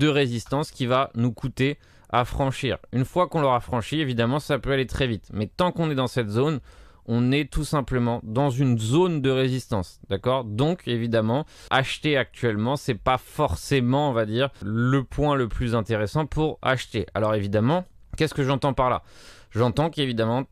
de 0.00 0.08
résistance 0.08 0.70
qui 0.72 0.86
va 0.86 1.10
nous 1.14 1.30
coûter 1.30 1.78
à 2.08 2.24
franchir. 2.24 2.78
Une 2.92 3.04
fois 3.04 3.28
qu'on 3.28 3.40
l'aura 3.40 3.60
franchi, 3.60 4.00
évidemment, 4.00 4.40
ça 4.40 4.58
peut 4.58 4.72
aller 4.72 4.86
très 4.86 5.06
vite. 5.06 5.28
Mais 5.32 5.46
tant 5.46 5.70
qu'on 5.70 5.90
est 5.90 5.94
dans 5.94 6.08
cette 6.08 6.30
zone, 6.30 6.58
on 7.06 7.30
est 7.32 7.50
tout 7.52 7.64
simplement 7.64 8.20
dans 8.22 8.50
une 8.50 8.78
zone 8.78 9.20
de 9.20 9.30
résistance, 9.30 10.00
d'accord? 10.08 10.44
Donc 10.44 10.88
évidemment, 10.88 11.44
acheter 11.70 12.16
actuellement, 12.16 12.76
c'est 12.76 12.94
pas 12.94 13.18
forcément, 13.18 14.10
on 14.10 14.12
va 14.12 14.26
dire, 14.26 14.50
le 14.64 15.04
point 15.04 15.34
le 15.34 15.48
plus 15.48 15.74
intéressant 15.74 16.24
pour 16.26 16.58
acheter. 16.62 17.06
Alors 17.14 17.34
évidemment, 17.34 17.84
qu'est-ce 18.16 18.34
que 18.34 18.42
j'entends 18.42 18.74
par 18.74 18.90
là? 18.90 19.02
J'entends 19.50 19.90
qu'évidemment 19.90 20.44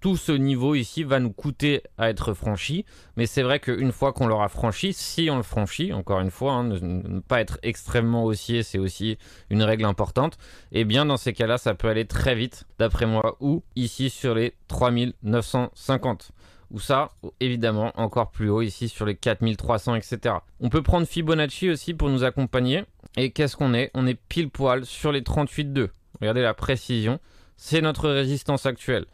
tout 0.00 0.16
ce 0.16 0.32
niveau 0.32 0.74
ici 0.74 1.04
va 1.04 1.20
nous 1.20 1.32
coûter 1.32 1.82
à 1.98 2.10
être 2.10 2.34
franchi. 2.34 2.84
Mais 3.16 3.26
c'est 3.26 3.42
vrai 3.42 3.60
qu'une 3.60 3.92
fois 3.92 4.12
qu'on 4.12 4.26
l'aura 4.26 4.48
franchi, 4.48 4.92
si 4.92 5.28
on 5.30 5.36
le 5.36 5.42
franchit, 5.42 5.92
encore 5.92 6.20
une 6.20 6.30
fois, 6.30 6.52
hein, 6.52 6.64
ne, 6.64 7.20
pas 7.20 7.40
être 7.40 7.58
extrêmement 7.62 8.24
haussier, 8.24 8.62
c'est 8.62 8.78
aussi 8.78 9.18
une 9.50 9.62
règle 9.62 9.84
importante. 9.84 10.38
Et 10.72 10.80
eh 10.80 10.84
bien 10.84 11.06
dans 11.06 11.16
ces 11.16 11.32
cas-là, 11.32 11.58
ça 11.58 11.74
peut 11.74 11.88
aller 11.88 12.06
très 12.06 12.34
vite, 12.34 12.64
d'après 12.78 13.06
moi, 13.06 13.36
ou 13.40 13.62
ici 13.76 14.10
sur 14.10 14.34
les 14.34 14.54
3950 14.68 16.32
ou 16.70 16.78
ça, 16.78 17.10
évidemment, 17.40 17.92
encore 17.96 18.30
plus 18.30 18.48
haut 18.48 18.62
ici 18.62 18.88
sur 18.88 19.04
les 19.04 19.16
4300, 19.16 19.96
etc. 19.96 20.36
On 20.60 20.68
peut 20.68 20.82
prendre 20.82 21.06
Fibonacci 21.06 21.68
aussi 21.68 21.94
pour 21.94 22.08
nous 22.10 22.22
accompagner. 22.24 22.84
Et 23.16 23.32
qu'est-ce 23.32 23.56
qu'on 23.56 23.74
est? 23.74 23.90
On 23.94 24.06
est 24.06 24.14
pile 24.14 24.50
poil 24.50 24.84
sur 24.86 25.10
les 25.10 25.22
38,2. 25.22 25.88
Regardez 26.20 26.42
la 26.42 26.54
précision. 26.54 27.18
C'est 27.56 27.80
notre 27.80 28.08
résistance 28.08 28.66
actuelle. 28.66 29.06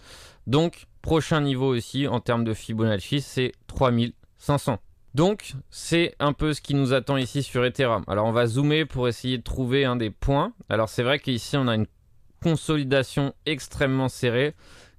Donc, 0.46 0.86
prochain 1.02 1.40
niveau 1.40 1.74
aussi 1.74 2.06
en 2.06 2.20
termes 2.20 2.44
de 2.44 2.54
Fibonacci, 2.54 3.20
c'est 3.20 3.52
3500. 3.66 4.78
Donc, 5.14 5.54
c'est 5.70 6.14
un 6.18 6.32
peu 6.32 6.52
ce 6.52 6.60
qui 6.60 6.74
nous 6.74 6.92
attend 6.92 7.16
ici 7.16 7.42
sur 7.42 7.64
Ethereum. 7.64 8.04
Alors, 8.06 8.26
on 8.26 8.32
va 8.32 8.46
zoomer 8.46 8.84
pour 8.84 9.08
essayer 9.08 9.38
de 9.38 9.42
trouver 9.42 9.84
un 9.84 9.96
des 9.96 10.10
points. 10.10 10.52
Alors, 10.68 10.88
c'est 10.88 11.02
vrai 11.02 11.18
qu'ici, 11.18 11.56
on 11.56 11.68
a 11.68 11.74
une 11.74 11.86
consolidation 12.42 13.32
extrêmement 13.46 14.08
serrée 14.08 14.54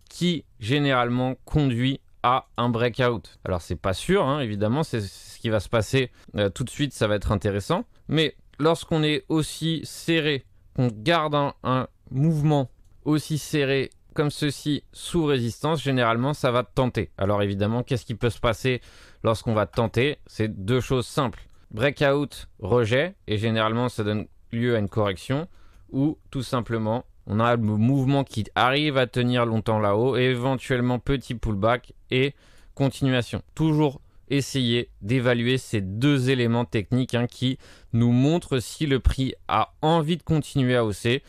qui 0.10 0.44
généralement 0.60 1.36
conduit 1.46 2.02
à 2.24 2.48
un 2.58 2.70
breakout. 2.70 3.40
Alors, 3.46 3.62
c'est 3.62 3.76
pas 3.76 3.94
sûr, 3.94 4.26
hein, 4.26 4.40
évidemment, 4.40 4.84
c'est 4.84 5.02
ce 5.02 5.40
qui 5.40 5.50
va 5.50 5.60
se 5.60 5.70
passer 5.70 6.12
euh, 6.36 6.50
tout 6.50 6.64
de 6.64 6.70
suite, 6.70 6.94
ça 6.94 7.08
va 7.08 7.16
être 7.16 7.32
intéressant. 7.32 7.86
Mais 8.08 8.36
lorsqu'on 8.60 9.04
est 9.04 9.24
aussi 9.30 9.82
serré, 9.84 10.46
qu'on 10.76 10.88
garde 10.92 11.36
un 11.64 11.88
mouvement 12.10 12.72
aussi 13.06 13.38
serré 13.38 13.92
comme 14.18 14.32
ceci 14.32 14.84
sous 14.94 15.26
résistance, 15.26 15.84
généralement 15.84 16.34
ça 16.34 16.50
va 16.50 16.64
tenter. 16.64 17.12
Alors 17.20 17.44
évidemment, 17.44 17.84
qu'est-ce 17.84 18.04
qui 18.04 18.16
peut 18.16 18.32
se 18.32 18.40
passer 18.40 18.82
lorsqu'on 19.24 19.54
va 19.54 19.68
tenter? 19.68 20.18
C'est 20.26 20.66
deux 20.66 20.82
choses 20.82 21.06
simples. 21.06 21.44
Breakout, 21.70 22.48
rejet, 22.58 23.14
et 23.28 23.38
généralement 23.38 23.90
ça 23.90 24.04
donne 24.04 24.26
lieu 24.52 24.76
à 24.76 24.80
une 24.80 24.90
correction, 24.90 25.48
ou 25.92 26.18
tout 26.32 26.42
simplement 26.42 27.06
on 27.28 27.40
a 27.40 27.56
le 27.56 27.62
mouvement 27.62 28.24
qui 28.24 28.46
arrive 28.56 28.98
à 28.98 29.06
tenir 29.06 29.46
longtemps 29.46 29.78
là-haut, 29.78 30.18
et 30.18 30.24
éventuellement 30.24 30.98
petit 30.98 31.36
pullback 31.36 31.94
et 32.10 32.34
continuation. 32.74 33.44
Toujours 33.54 34.02
essayer 34.30 34.90
d'évaluer 35.04 35.60
ces 35.60 35.82
deux 35.82 36.32
éléments 36.32 36.66
techniques 36.66 37.14
hein, 37.14 37.28
qui 37.28 37.60
nous 37.94 38.12
montrent 38.12 38.58
si 38.58 38.88
le 38.88 39.00
prix 39.00 39.36
a 39.48 39.76
envie 39.84 40.18
de 40.18 40.24
continuer 40.24 40.76
à 40.76 40.84
hausser 40.84 41.22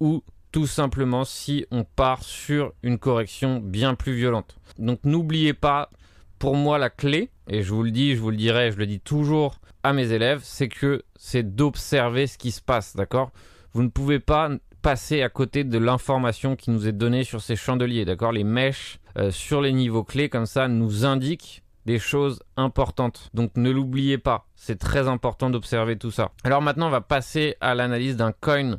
ou 0.00 0.24
tout 0.52 0.66
simplement 0.66 1.24
si 1.24 1.66
on 1.70 1.82
part 1.82 2.22
sur 2.22 2.72
une 2.82 2.98
correction 2.98 3.58
bien 3.58 3.94
plus 3.94 4.14
violente. 4.14 4.56
Donc 4.78 5.00
n'oubliez 5.04 5.54
pas, 5.54 5.90
pour 6.38 6.54
moi 6.56 6.78
la 6.78 6.90
clé, 6.90 7.30
et 7.48 7.62
je 7.62 7.72
vous 7.72 7.82
le 7.82 7.90
dis, 7.90 8.14
je 8.14 8.20
vous 8.20 8.30
le 8.30 8.36
dirai, 8.36 8.70
je 8.70 8.76
le 8.76 8.86
dis 8.86 9.00
toujours 9.00 9.60
à 9.82 9.92
mes 9.92 10.12
élèves, 10.12 10.40
c'est 10.44 10.68
que 10.68 11.02
c'est 11.16 11.56
d'observer 11.56 12.26
ce 12.26 12.38
qui 12.38 12.52
se 12.52 12.60
passe, 12.60 12.94
d'accord? 12.94 13.32
Vous 13.72 13.82
ne 13.82 13.88
pouvez 13.88 14.20
pas 14.20 14.50
passer 14.82 15.22
à 15.22 15.28
côté 15.28 15.64
de 15.64 15.78
l'information 15.78 16.56
qui 16.56 16.70
nous 16.70 16.86
est 16.86 16.92
donnée 16.92 17.24
sur 17.24 17.40
ces 17.40 17.56
chandeliers, 17.56 18.04
d'accord? 18.04 18.32
Les 18.32 18.44
mèches 18.44 18.98
euh, 19.16 19.30
sur 19.30 19.60
les 19.60 19.72
niveaux 19.72 20.04
clés 20.04 20.28
comme 20.28 20.46
ça 20.46 20.68
nous 20.68 21.04
indiquent 21.04 21.62
des 21.86 21.98
choses 21.98 22.42
importantes. 22.56 23.30
Donc 23.34 23.52
ne 23.56 23.70
l'oubliez 23.70 24.18
pas, 24.18 24.46
c'est 24.54 24.78
très 24.78 25.08
important 25.08 25.50
d'observer 25.50 25.96
tout 25.96 26.10
ça. 26.10 26.30
Alors 26.44 26.62
maintenant, 26.62 26.86
on 26.88 26.90
va 26.90 27.00
passer 27.00 27.56
à 27.60 27.74
l'analyse 27.74 28.16
d'un 28.16 28.32
coin 28.32 28.78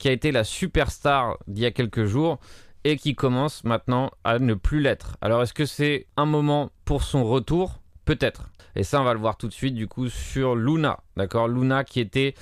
qui 0.00 0.08
a 0.08 0.12
été 0.12 0.32
la 0.32 0.44
superstar 0.44 1.36
d'il 1.46 1.62
y 1.62 1.66
a 1.66 1.70
quelques 1.70 2.06
jours 2.06 2.40
et 2.84 2.96
qui 2.96 3.14
commence 3.14 3.62
maintenant 3.64 4.10
à 4.24 4.38
ne 4.38 4.54
plus 4.54 4.80
l'être. 4.80 5.16
Alors 5.20 5.42
est-ce 5.42 5.52
que 5.52 5.66
c'est 5.66 6.06
un 6.16 6.24
moment 6.24 6.70
pour 6.86 7.02
son 7.02 7.22
retour? 7.24 7.80
Peut-être. 8.06 8.50
Et 8.74 8.82
ça, 8.82 9.00
on 9.00 9.04
va 9.04 9.12
le 9.12 9.20
voir 9.20 9.36
tout 9.36 9.46
de 9.46 9.52
suite 9.52 9.74
du 9.74 9.86
coup 9.86 10.08
sur 10.08 10.56
Luna. 10.56 11.00
D'accord? 11.16 11.48
Luna 11.48 11.84
qui 11.84 12.00
était 12.00 12.34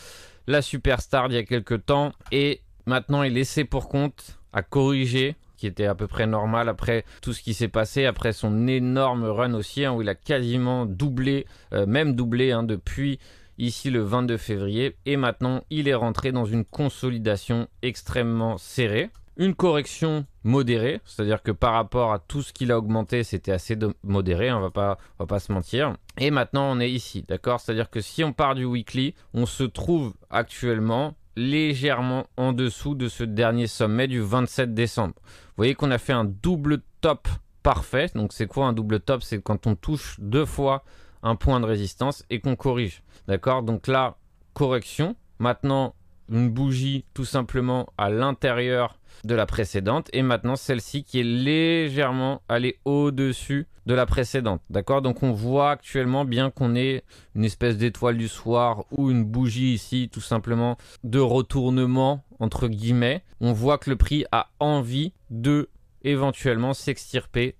la 0.46 0.62
superstar 0.62 1.28
d'il 1.28 1.34
y 1.34 1.38
a 1.38 1.44
quelques 1.44 1.84
temps 1.84 2.12
et 2.30 2.62
maintenant 2.86 3.24
est 3.24 3.30
laissé 3.30 3.64
pour 3.64 3.88
compte 3.88 4.38
à 4.52 4.62
corriger 4.62 5.36
qui 5.56 5.66
était 5.66 5.86
à 5.86 5.96
peu 5.96 6.06
près 6.06 6.28
normal 6.28 6.68
après 6.68 7.04
tout 7.20 7.32
ce 7.32 7.42
qui 7.42 7.52
s'est 7.52 7.66
passé, 7.66 8.06
après 8.06 8.32
son 8.32 8.68
énorme 8.68 9.24
run 9.24 9.54
aussi, 9.54 9.84
hein, 9.84 9.92
où 9.92 10.02
il 10.02 10.08
a 10.08 10.14
quasiment 10.14 10.86
doublé, 10.86 11.46
euh, 11.72 11.84
même 11.84 12.14
doublé 12.14 12.52
hein, 12.52 12.62
depuis 12.62 13.18
ici 13.58 13.90
le 13.90 14.00
22 14.02 14.36
février. 14.36 14.96
Et 15.06 15.16
maintenant, 15.16 15.62
il 15.70 15.88
est 15.88 15.94
rentré 15.94 16.32
dans 16.32 16.44
une 16.44 16.64
consolidation 16.64 17.68
extrêmement 17.82 18.56
serrée. 18.58 19.10
Une 19.36 19.54
correction 19.54 20.26
modérée, 20.42 21.00
c'est-à-dire 21.04 21.42
que 21.42 21.52
par 21.52 21.74
rapport 21.74 22.12
à 22.12 22.18
tout 22.18 22.42
ce 22.42 22.52
qu'il 22.52 22.72
a 22.72 22.78
augmenté, 22.78 23.22
c'était 23.22 23.52
assez 23.52 23.78
modéré, 24.02 24.52
on 24.52 24.60
va 24.60 24.70
pas, 24.70 24.98
va 25.18 25.26
pas 25.26 25.38
se 25.38 25.52
mentir. 25.52 25.94
Et 26.18 26.32
maintenant, 26.32 26.72
on 26.72 26.80
est 26.80 26.90
ici, 26.90 27.24
d'accord? 27.28 27.60
C'est-à-dire 27.60 27.88
que 27.88 28.00
si 28.00 28.24
on 28.24 28.32
part 28.32 28.56
du 28.56 28.64
weekly, 28.64 29.14
on 29.34 29.46
se 29.46 29.62
trouve 29.62 30.14
actuellement 30.28 31.14
légèrement 31.36 32.26
en 32.36 32.52
dessous 32.52 32.96
de 32.96 33.08
ce 33.08 33.22
dernier 33.22 33.68
sommet 33.68 34.08
du 34.08 34.20
27 34.20 34.74
décembre. 34.74 35.14
Vous 35.24 35.54
voyez 35.58 35.74
qu'on 35.74 35.92
a 35.92 35.98
fait 35.98 36.12
un 36.12 36.24
double 36.24 36.82
top 37.00 37.28
parfait. 37.62 38.10
Donc 38.14 38.32
c'est 38.32 38.46
quoi 38.46 38.66
un 38.66 38.72
double 38.72 38.98
top? 38.98 39.22
C'est 39.22 39.40
quand 39.40 39.66
on 39.66 39.76
touche 39.76 40.16
deux 40.18 40.46
fois 40.46 40.84
un 41.22 41.36
point 41.36 41.60
de 41.60 41.66
résistance 41.66 42.24
et 42.30 42.40
qu'on 42.40 42.56
corrige. 42.56 43.02
D'accord? 43.26 43.62
Donc 43.62 43.86
là, 43.86 44.16
correction. 44.54 45.16
Maintenant, 45.38 45.94
une 46.30 46.50
bougie 46.50 47.04
tout 47.14 47.24
simplement 47.24 47.86
à 47.96 48.10
l'intérieur 48.10 48.98
de 49.24 49.34
la 49.34 49.46
précédente 49.46 50.08
et 50.12 50.22
maintenant 50.22 50.56
celle-ci 50.56 51.02
qui 51.02 51.20
est 51.20 51.24
légèrement 51.24 52.42
allée 52.48 52.78
au-dessus 52.84 53.66
de 53.86 53.94
la 53.94 54.06
précédente. 54.06 54.60
D'accord? 54.70 55.02
Donc 55.02 55.22
on 55.22 55.32
voit 55.32 55.70
actuellement 55.70 56.24
bien 56.24 56.50
qu'on 56.50 56.74
est 56.74 57.04
une 57.34 57.44
espèce 57.44 57.78
d'étoile 57.78 58.18
du 58.18 58.28
soir 58.28 58.84
ou 58.90 59.10
une 59.10 59.24
bougie 59.24 59.72
ici 59.72 60.10
tout 60.12 60.20
simplement 60.20 60.76
de 61.04 61.18
retournement 61.18 62.24
entre 62.38 62.68
guillemets. 62.68 63.24
On 63.40 63.52
voit 63.52 63.78
que 63.78 63.90
le 63.90 63.96
prix 63.96 64.24
a 64.30 64.50
envie 64.60 65.14
de 65.30 65.70
éventuellement 66.02 66.74
s'extirper 66.74 67.56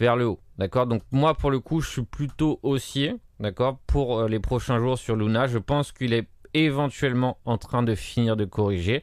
vers 0.00 0.16
le 0.16 0.26
haut. 0.26 0.40
D'accord? 0.58 0.86
Donc 0.86 1.02
moi 1.12 1.34
pour 1.34 1.50
le 1.50 1.60
coup 1.60 1.80
je 1.80 1.88
suis 1.88 2.02
plutôt 2.02 2.58
haussier. 2.62 3.14
D'accord? 3.38 3.78
Pour 3.86 4.18
euh, 4.18 4.28
les 4.28 4.40
prochains 4.40 4.78
jours 4.78 4.98
sur 4.98 5.14
Luna. 5.14 5.46
Je 5.46 5.58
pense 5.58 5.92
qu'il 5.92 6.12
est 6.12 6.26
éventuellement 6.52 7.38
en 7.44 7.58
train 7.58 7.82
de 7.82 7.94
finir 7.94 8.36
de 8.36 8.44
corriger. 8.44 9.02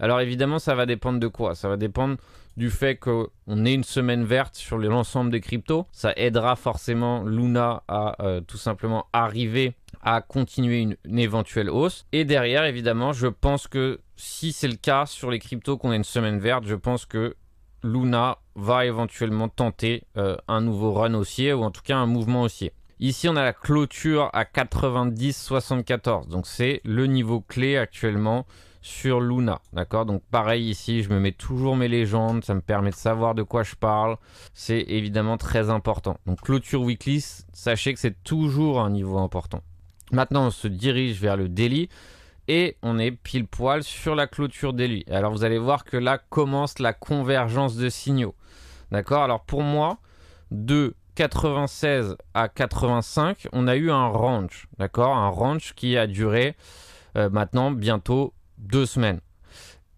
Alors 0.00 0.20
évidemment, 0.20 0.58
ça 0.58 0.74
va 0.74 0.86
dépendre 0.86 1.18
de 1.18 1.26
quoi? 1.26 1.54
Ça 1.54 1.68
va 1.68 1.76
dépendre 1.76 2.16
du 2.56 2.70
fait 2.70 2.96
qu'on 2.96 3.64
ait 3.64 3.74
une 3.74 3.84
semaine 3.84 4.24
verte 4.24 4.56
sur 4.56 4.78
l'ensemble 4.78 5.30
des 5.30 5.40
cryptos. 5.40 5.86
Ça 5.92 6.12
aidera 6.16 6.56
forcément 6.56 7.22
Luna 7.24 7.82
à 7.88 8.22
euh, 8.24 8.40
tout 8.40 8.56
simplement 8.56 9.06
arriver 9.12 9.74
à 10.02 10.20
continuer 10.20 10.80
une, 11.04 11.18
éventuelle 11.18 11.70
hausse. 11.70 12.06
Et 12.12 12.24
derrière, 12.24 12.64
évidemment, 12.64 13.12
je 13.12 13.28
pense 13.28 13.68
que 13.68 14.00
si 14.16 14.52
c'est 14.52 14.68
le 14.68 14.76
cas 14.76 15.06
sur 15.06 15.30
les 15.30 15.38
cryptos 15.38 15.78
qu'on 15.78 15.90
a 15.90 15.96
une 15.96 16.04
semaine 16.04 16.38
verte, 16.38 16.64
je 16.66 16.74
pense 16.74 17.06
que 17.06 17.36
Luna 17.82 18.38
va 18.54 18.86
éventuellement 18.86 19.48
tenter 19.48 20.04
euh, 20.16 20.36
un 20.48 20.60
nouveau 20.60 20.92
run 20.92 21.14
haussier 21.14 21.52
ou 21.52 21.62
en 21.62 21.70
tout 21.70 21.82
cas 21.82 21.96
un 21.96 22.06
mouvement 22.06 22.42
haussier. 22.42 22.72
Ici, 23.00 23.28
on 23.28 23.36
a 23.36 23.44
la 23.44 23.52
clôture 23.52 24.28
à 24.32 24.42
90,74. 24.42 26.28
Donc, 26.28 26.48
c'est 26.48 26.80
le 26.84 27.06
niveau 27.06 27.40
clé 27.40 27.76
actuellement 27.76 28.44
sur 28.88 29.20
Luna. 29.20 29.60
D'accord? 29.72 30.06
Donc 30.06 30.22
pareil 30.30 30.68
ici, 30.68 31.02
je 31.02 31.10
me 31.10 31.20
mets 31.20 31.32
toujours 31.32 31.76
mes 31.76 31.88
légendes, 31.88 32.44
ça 32.44 32.54
me 32.54 32.60
permet 32.60 32.90
de 32.90 32.96
savoir 32.96 33.34
de 33.34 33.42
quoi 33.42 33.62
je 33.62 33.74
parle. 33.74 34.16
C'est 34.54 34.80
évidemment 34.88 35.36
très 35.36 35.70
important. 35.70 36.18
Donc 36.26 36.40
clôture 36.40 36.82
weekly, 36.82 37.24
sachez 37.52 37.94
que 37.94 38.00
c'est 38.00 38.22
toujours 38.24 38.80
un 38.80 38.90
niveau 38.90 39.18
important. 39.18 39.62
Maintenant, 40.10 40.46
on 40.46 40.50
se 40.50 40.68
dirige 40.68 41.20
vers 41.20 41.36
le 41.36 41.48
daily 41.48 41.88
et 42.48 42.76
on 42.82 42.98
est 42.98 43.12
pile 43.12 43.46
poil 43.46 43.84
sur 43.84 44.14
la 44.14 44.26
clôture 44.26 44.72
daily. 44.72 45.04
Alors 45.10 45.32
vous 45.32 45.44
allez 45.44 45.58
voir 45.58 45.84
que 45.84 45.96
là 45.96 46.18
commence 46.18 46.78
la 46.78 46.94
convergence 46.94 47.76
de 47.76 47.88
signaux. 47.88 48.34
D'accord? 48.90 49.22
Alors 49.22 49.44
pour 49.44 49.62
moi, 49.62 49.98
de 50.50 50.96
96 51.14 52.16
à 52.32 52.48
85, 52.48 53.48
on 53.52 53.68
a 53.68 53.76
eu 53.76 53.90
un 53.90 54.06
range. 54.06 54.66
D'accord? 54.78 55.14
Un 55.16 55.28
range 55.28 55.74
qui 55.74 55.96
a 55.96 56.06
duré 56.06 56.56
euh, 57.16 57.28
maintenant 57.28 57.70
bientôt 57.70 58.32
deux 58.56 58.86
semaines. 58.86 59.20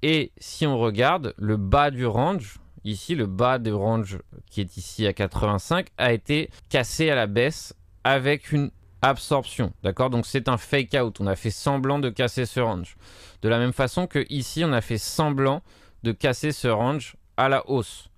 Et 0.03 0.33
si 0.39 0.67
on 0.67 0.79
regarde 0.79 1.35
le 1.39 1.57
bas 1.57 1.91
du 1.91 2.05
range, 2.05 2.59
ici 2.85 3.15
le 3.15 3.27
bas 3.27 3.59
du 3.59 3.73
range 3.73 4.19
qui 4.51 4.61
est 4.61 4.77
ici 4.77 5.07
à 5.07 5.13
85 5.13 5.89
a 5.99 6.13
été 6.13 6.51
cassé 6.69 7.11
à 7.11 7.15
la 7.15 7.27
baisse 7.27 7.75
avec 8.03 8.51
une 8.51 8.71
absorption. 9.03 9.73
D'accord? 9.83 10.11
Donc 10.11 10.27
c'est 10.27 10.49
un 10.49 10.57
fake 10.57 10.95
out. 10.95 11.21
On 11.21 11.27
a 11.27 11.37
fait 11.37 11.51
semblant 11.51 11.99
de 11.99 12.11
casser 12.11 12.47
ce 12.47 12.61
range. 12.61 12.97
De 13.43 13.49
la 13.49 13.59
même 13.59 13.73
façon 13.73 14.07
que 14.07 14.25
ici 14.29 14.65
on 14.65 14.73
a 14.73 14.81
fait 14.81 14.99
semblant 14.99 15.63
de 16.03 16.13
casser 16.13 16.53
ce 16.53 16.69
range 16.69 17.17
à 17.37 17.49
la 17.49 17.69
hausse. 17.69 18.09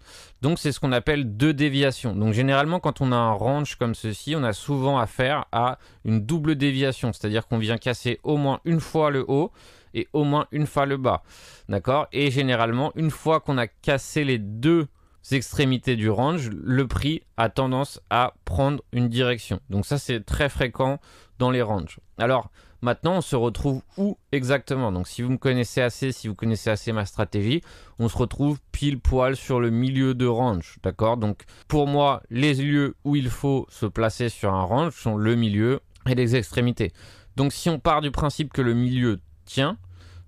Donc 0.40 0.58
c'est 0.58 0.72
ce 0.72 0.80
qu'on 0.80 0.92
appelle 0.92 1.36
deux 1.36 1.54
déviations. 1.54 2.14
Donc 2.14 2.32
généralement 2.32 2.80
quand 2.80 3.00
on 3.00 3.12
a 3.12 3.16
un 3.16 3.32
range 3.32 3.76
comme 3.76 3.94
ceci, 3.94 4.34
on 4.36 4.42
a 4.42 4.52
souvent 4.52 4.98
affaire 4.98 5.46
à 5.52 5.78
une 6.04 6.20
double 6.20 6.56
déviation, 6.56 7.12
c'est-à-dire 7.12 7.46
qu'on 7.46 7.58
vient 7.58 7.78
casser 7.78 8.18
au 8.24 8.36
moins 8.36 8.60
une 8.64 8.80
fois 8.80 9.10
le 9.10 9.24
haut 9.28 9.52
et 9.94 10.08
au 10.12 10.24
moins 10.24 10.46
une 10.50 10.66
fois 10.66 10.86
le 10.86 10.96
bas. 10.96 11.22
D'accord? 11.68 12.08
Et 12.12 12.30
généralement, 12.30 12.92
une 12.96 13.10
fois 13.10 13.40
qu'on 13.40 13.58
a 13.58 13.66
cassé 13.66 14.24
les 14.24 14.38
deux 14.38 14.88
extrémités 15.30 15.96
du 15.96 16.10
range, 16.10 16.50
le 16.50 16.86
prix 16.86 17.22
a 17.36 17.48
tendance 17.48 18.00
à 18.10 18.34
prendre 18.44 18.82
une 18.92 19.08
direction. 19.08 19.60
Donc 19.70 19.86
ça, 19.86 19.98
c'est 19.98 20.24
très 20.24 20.48
fréquent 20.48 20.98
dans 21.38 21.50
les 21.50 21.62
ranges. 21.62 22.00
Alors, 22.18 22.50
maintenant, 22.82 23.16
on 23.16 23.20
se 23.20 23.36
retrouve 23.36 23.82
où 23.96 24.18
exactement? 24.32 24.92
Donc 24.92 25.08
si 25.08 25.22
vous 25.22 25.30
me 25.30 25.38
connaissez 25.38 25.80
assez, 25.80 26.12
si 26.12 26.28
vous 26.28 26.34
connaissez 26.34 26.70
assez 26.70 26.92
ma 26.92 27.06
stratégie, 27.06 27.62
on 27.98 28.08
se 28.08 28.16
retrouve 28.16 28.60
pile 28.72 29.00
poil 29.00 29.36
sur 29.36 29.60
le 29.60 29.70
milieu 29.70 30.14
de 30.14 30.26
range. 30.26 30.78
D'accord? 30.82 31.16
Donc 31.16 31.44
pour 31.68 31.86
moi, 31.86 32.22
les 32.30 32.54
lieux 32.54 32.96
où 33.04 33.16
il 33.16 33.30
faut 33.30 33.66
se 33.70 33.86
placer 33.86 34.28
sur 34.28 34.52
un 34.52 34.62
range 34.62 34.94
sont 34.94 35.16
le 35.16 35.34
milieu 35.34 35.80
et 36.08 36.14
les 36.14 36.36
extrémités. 36.36 36.92
Donc 37.36 37.52
si 37.52 37.70
on 37.70 37.78
part 37.78 38.00
du 38.00 38.10
principe 38.10 38.52
que 38.52 38.62
le 38.62 38.74
milieu 38.74 39.20
tient. 39.44 39.78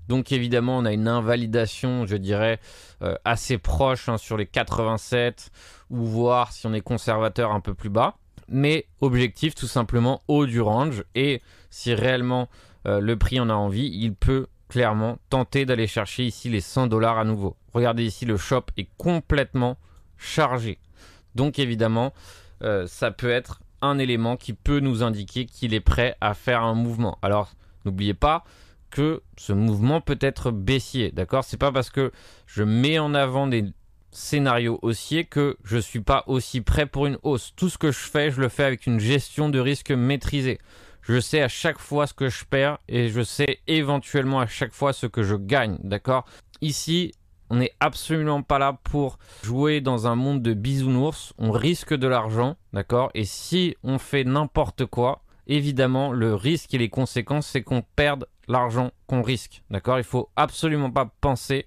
Donc 0.08 0.32
évidemment, 0.32 0.78
on 0.78 0.84
a 0.84 0.92
une 0.92 1.08
invalidation, 1.08 2.06
je 2.06 2.16
dirais, 2.16 2.60
euh, 3.02 3.14
assez 3.24 3.58
proche 3.58 4.08
hein, 4.08 4.18
sur 4.18 4.36
les 4.36 4.46
87, 4.46 5.50
ou 5.90 6.04
voir 6.04 6.52
si 6.52 6.66
on 6.66 6.72
est 6.74 6.80
conservateur 6.80 7.52
un 7.52 7.60
peu 7.60 7.74
plus 7.74 7.90
bas. 7.90 8.16
Mais 8.48 8.86
objectif 9.00 9.54
tout 9.54 9.66
simplement 9.66 10.22
haut 10.28 10.46
du 10.46 10.60
range. 10.60 11.04
Et 11.14 11.40
si 11.70 11.94
réellement 11.94 12.48
euh, 12.86 13.00
le 13.00 13.16
prix 13.16 13.40
en 13.40 13.48
a 13.48 13.54
envie, 13.54 13.88
il 13.88 14.14
peut 14.14 14.46
clairement 14.68 15.18
tenter 15.30 15.64
d'aller 15.66 15.86
chercher 15.86 16.24
ici 16.24 16.50
les 16.50 16.60
100 16.60 16.88
dollars 16.88 17.18
à 17.18 17.24
nouveau. 17.24 17.56
Regardez 17.72 18.04
ici, 18.04 18.24
le 18.24 18.36
shop 18.36 18.64
est 18.76 18.88
complètement 18.98 19.78
chargé. 20.18 20.78
Donc 21.34 21.58
évidemment, 21.58 22.12
euh, 22.62 22.86
ça 22.86 23.10
peut 23.10 23.30
être 23.30 23.60
un 23.82 23.98
élément 23.98 24.36
qui 24.36 24.52
peut 24.52 24.80
nous 24.80 25.02
indiquer 25.02 25.46
qu'il 25.46 25.74
est 25.74 25.80
prêt 25.80 26.16
à 26.20 26.34
faire 26.34 26.62
un 26.62 26.74
mouvement. 26.74 27.18
Alors 27.22 27.52
n'oubliez 27.84 28.14
pas, 28.14 28.44
que 28.94 29.22
ce 29.36 29.52
mouvement 29.52 30.00
peut 30.00 30.18
être 30.20 30.52
baissier, 30.52 31.10
d'accord? 31.10 31.42
C'est 31.42 31.56
pas 31.56 31.72
parce 31.72 31.90
que 31.90 32.12
je 32.46 32.62
mets 32.62 33.00
en 33.00 33.12
avant 33.12 33.48
des 33.48 33.64
scénarios 34.12 34.78
haussiers 34.82 35.24
que 35.24 35.56
je 35.64 35.78
suis 35.78 36.00
pas 36.00 36.22
aussi 36.28 36.60
prêt 36.60 36.86
pour 36.86 37.06
une 37.06 37.18
hausse. 37.24 37.52
Tout 37.56 37.68
ce 37.68 37.76
que 37.76 37.90
je 37.90 37.98
fais, 37.98 38.30
je 38.30 38.40
le 38.40 38.48
fais 38.48 38.62
avec 38.62 38.86
une 38.86 39.00
gestion 39.00 39.48
de 39.48 39.58
risque 39.58 39.90
maîtrisée. 39.90 40.60
Je 41.02 41.18
sais 41.18 41.42
à 41.42 41.48
chaque 41.48 41.80
fois 41.80 42.06
ce 42.06 42.14
que 42.14 42.28
je 42.28 42.44
perds 42.44 42.78
et 42.86 43.08
je 43.08 43.22
sais 43.22 43.58
éventuellement 43.66 44.38
à 44.38 44.46
chaque 44.46 44.72
fois 44.72 44.92
ce 44.92 45.08
que 45.08 45.24
je 45.24 45.34
gagne, 45.34 45.76
d'accord? 45.82 46.24
Ici, 46.60 47.12
on 47.50 47.56
n'est 47.56 47.74
absolument 47.80 48.42
pas 48.42 48.60
là 48.60 48.78
pour 48.84 49.18
jouer 49.42 49.80
dans 49.80 50.06
un 50.06 50.14
monde 50.14 50.40
de 50.40 50.54
bisounours. 50.54 51.32
On 51.36 51.50
risque 51.50 51.94
de 51.94 52.06
l'argent, 52.06 52.56
d'accord? 52.72 53.10
Et 53.14 53.24
si 53.24 53.74
on 53.82 53.98
fait 53.98 54.22
n'importe 54.22 54.86
quoi, 54.86 55.24
évidemment, 55.48 56.12
le 56.12 56.36
risque 56.36 56.72
et 56.74 56.78
les 56.78 56.90
conséquences, 56.90 57.48
c'est 57.48 57.64
qu'on 57.64 57.82
perde 57.96 58.26
l'argent 58.48 58.92
qu'on 59.06 59.22
risque. 59.22 59.62
D'accord? 59.70 59.98
Il 59.98 60.04
faut 60.04 60.30
absolument 60.36 60.90
pas 60.90 61.12
penser 61.20 61.66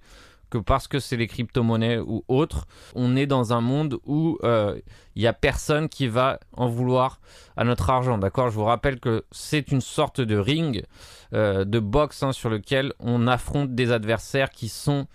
que 0.49 0.57
parce 0.57 0.87
que 0.87 0.99
c'est 0.99 1.17
les 1.17 1.27
crypto-monnaies 1.27 1.99
ou 1.99 2.23
autres, 2.27 2.67
on 2.95 3.15
est 3.15 3.25
dans 3.25 3.53
un 3.53 3.61
monde 3.61 3.99
où 4.05 4.37
euh, 4.43 4.79
il 5.15 5.21
n'y 5.21 5.27
a 5.27 5.33
personne 5.33 5.89
qui 5.89 6.07
va 6.07 6.39
en 6.53 6.67
vouloir 6.67 7.19
à 7.57 7.63
notre 7.63 7.89
argent. 7.89 8.17
D'accord? 8.17 8.49
Je 8.49 8.55
vous 8.55 8.63
rappelle 8.63 8.99
que 8.99 9.25
c'est 9.31 9.71
une 9.71 9.81
sorte 9.81 10.21
de 10.21 10.37
ring, 10.37 10.85
euh, 11.33 11.65
de 11.65 11.79
boxe 11.79 12.23
hein, 12.23 12.31
sur 12.31 12.49
lequel 12.49 12.93
on 12.99 13.27
affronte 13.27 13.75
des 13.75 13.91
adversaires 13.91 14.49
qui 14.49 14.69
sont 14.69 15.07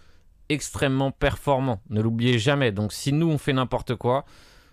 extrêmement 0.48 1.10
performants. 1.10 1.80
Ne 1.88 2.02
l'oubliez 2.02 2.38
jamais. 2.38 2.72
Donc 2.72 2.92
si 2.92 3.12
nous 3.12 3.30
on 3.30 3.38
fait 3.38 3.54
n'importe 3.54 3.94
quoi, 3.94 4.24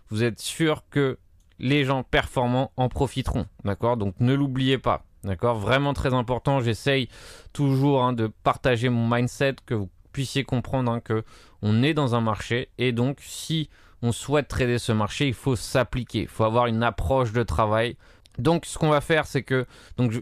vous 0.10 0.24
êtes 0.24 0.40
sûr 0.40 0.84
que 0.90 1.18
les 1.60 1.84
gens 1.86 2.04
performants 2.04 2.72
en 2.76 2.90
profiteront. 2.90 3.46
D'accord? 3.64 3.96
Donc 3.98 4.16
ne 4.20 4.34
l'oubliez 4.34 4.78
pas. 4.78 5.06
D'accord 5.24 5.58
Vraiment 5.58 5.94
très 5.94 6.14
important. 6.14 6.62
J'essaye 6.62 7.10
toujours 7.54 8.04
hein, 8.04 8.14
de 8.14 8.28
partager 8.28 8.90
mon 8.90 9.08
mindset, 9.08 9.56
que 9.66 9.74
vous 9.74 9.90
puissiez 10.14 10.44
comprendre 10.44 10.92
hein, 10.92 11.02
que 11.02 11.24
on 11.62 11.84
est 11.84 11.94
dans 11.94 12.16
un 12.16 12.22
marché 12.22 12.70
et 12.78 12.92
donc 12.92 13.18
si 13.22 13.70
on 14.02 14.12
souhaite 14.12 14.48
trader 14.48 14.80
ce 14.80 14.92
marché, 14.92 15.28
il 15.28 15.34
faut 15.34 15.56
s'appliquer. 15.56 16.22
Il 16.22 16.28
faut 16.28 16.46
avoir 16.46 16.68
une 16.68 16.84
approche 16.84 17.34
de 17.34 17.44
travail. 17.44 17.98
Donc 18.38 18.66
ce 18.66 18.78
qu'on 18.78 18.90
va 18.90 19.02
faire, 19.02 19.26
c'est 19.26 19.44
que 19.44 19.66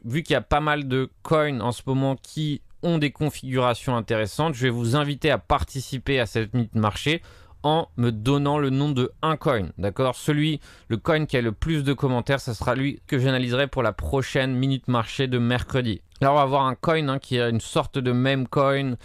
vu 0.03 0.23
qu'il 0.23 0.33
y 0.33 0.37
a 0.37 0.41
pas 0.41 0.59
mal 0.59 0.87
de 0.87 1.11
coins 1.21 1.59
en 1.59 1.71
ce 1.71 1.83
moment 1.85 2.15
qui 2.15 2.61
ont 2.81 2.97
des 2.97 3.11
configurations 3.11 3.95
intéressantes, 3.95 4.55
je 4.55 4.63
vais 4.63 4.69
vous 4.71 4.95
inviter 4.95 5.29
à 5.29 5.37
participer 5.37 6.19
à 6.19 6.25
cette 6.25 6.53
minute 6.53 6.75
marché 6.75 7.21
en 7.63 7.87
me 7.97 8.11
donnant 8.11 8.57
le 8.57 8.69
nom 8.69 8.91
de 8.91 9.11
un 9.21 9.37
coin. 9.37 9.69
D'accord? 9.77 10.15
Celui, 10.15 10.59
le 10.87 10.97
coin 10.97 11.25
qui 11.25 11.37
a 11.37 11.41
le 11.41 11.51
plus 11.51 11.83
de 11.83 11.93
commentaires, 11.93 12.39
ça 12.39 12.53
sera 12.53 12.75
lui 12.75 13.01
que 13.07 13.19
j'analyserai 13.19 13.67
pour 13.67 13.83
la 13.83 13.93
prochaine 13.93 14.53
minute 14.55 14.87
marché 14.87 15.27
de 15.27 15.37
mercredi. 15.37 16.01
Là, 16.21 16.31
on 16.31 16.35
va 16.35 16.41
avoir 16.41 16.65
un 16.65 16.75
coin 16.75 17.07
hein, 17.09 17.19
qui 17.19 17.39
a 17.39 17.49
une 17.49 17.61
sorte 17.61 17.99
de 17.99 18.11
même 18.11 18.47
coin, 18.47 18.95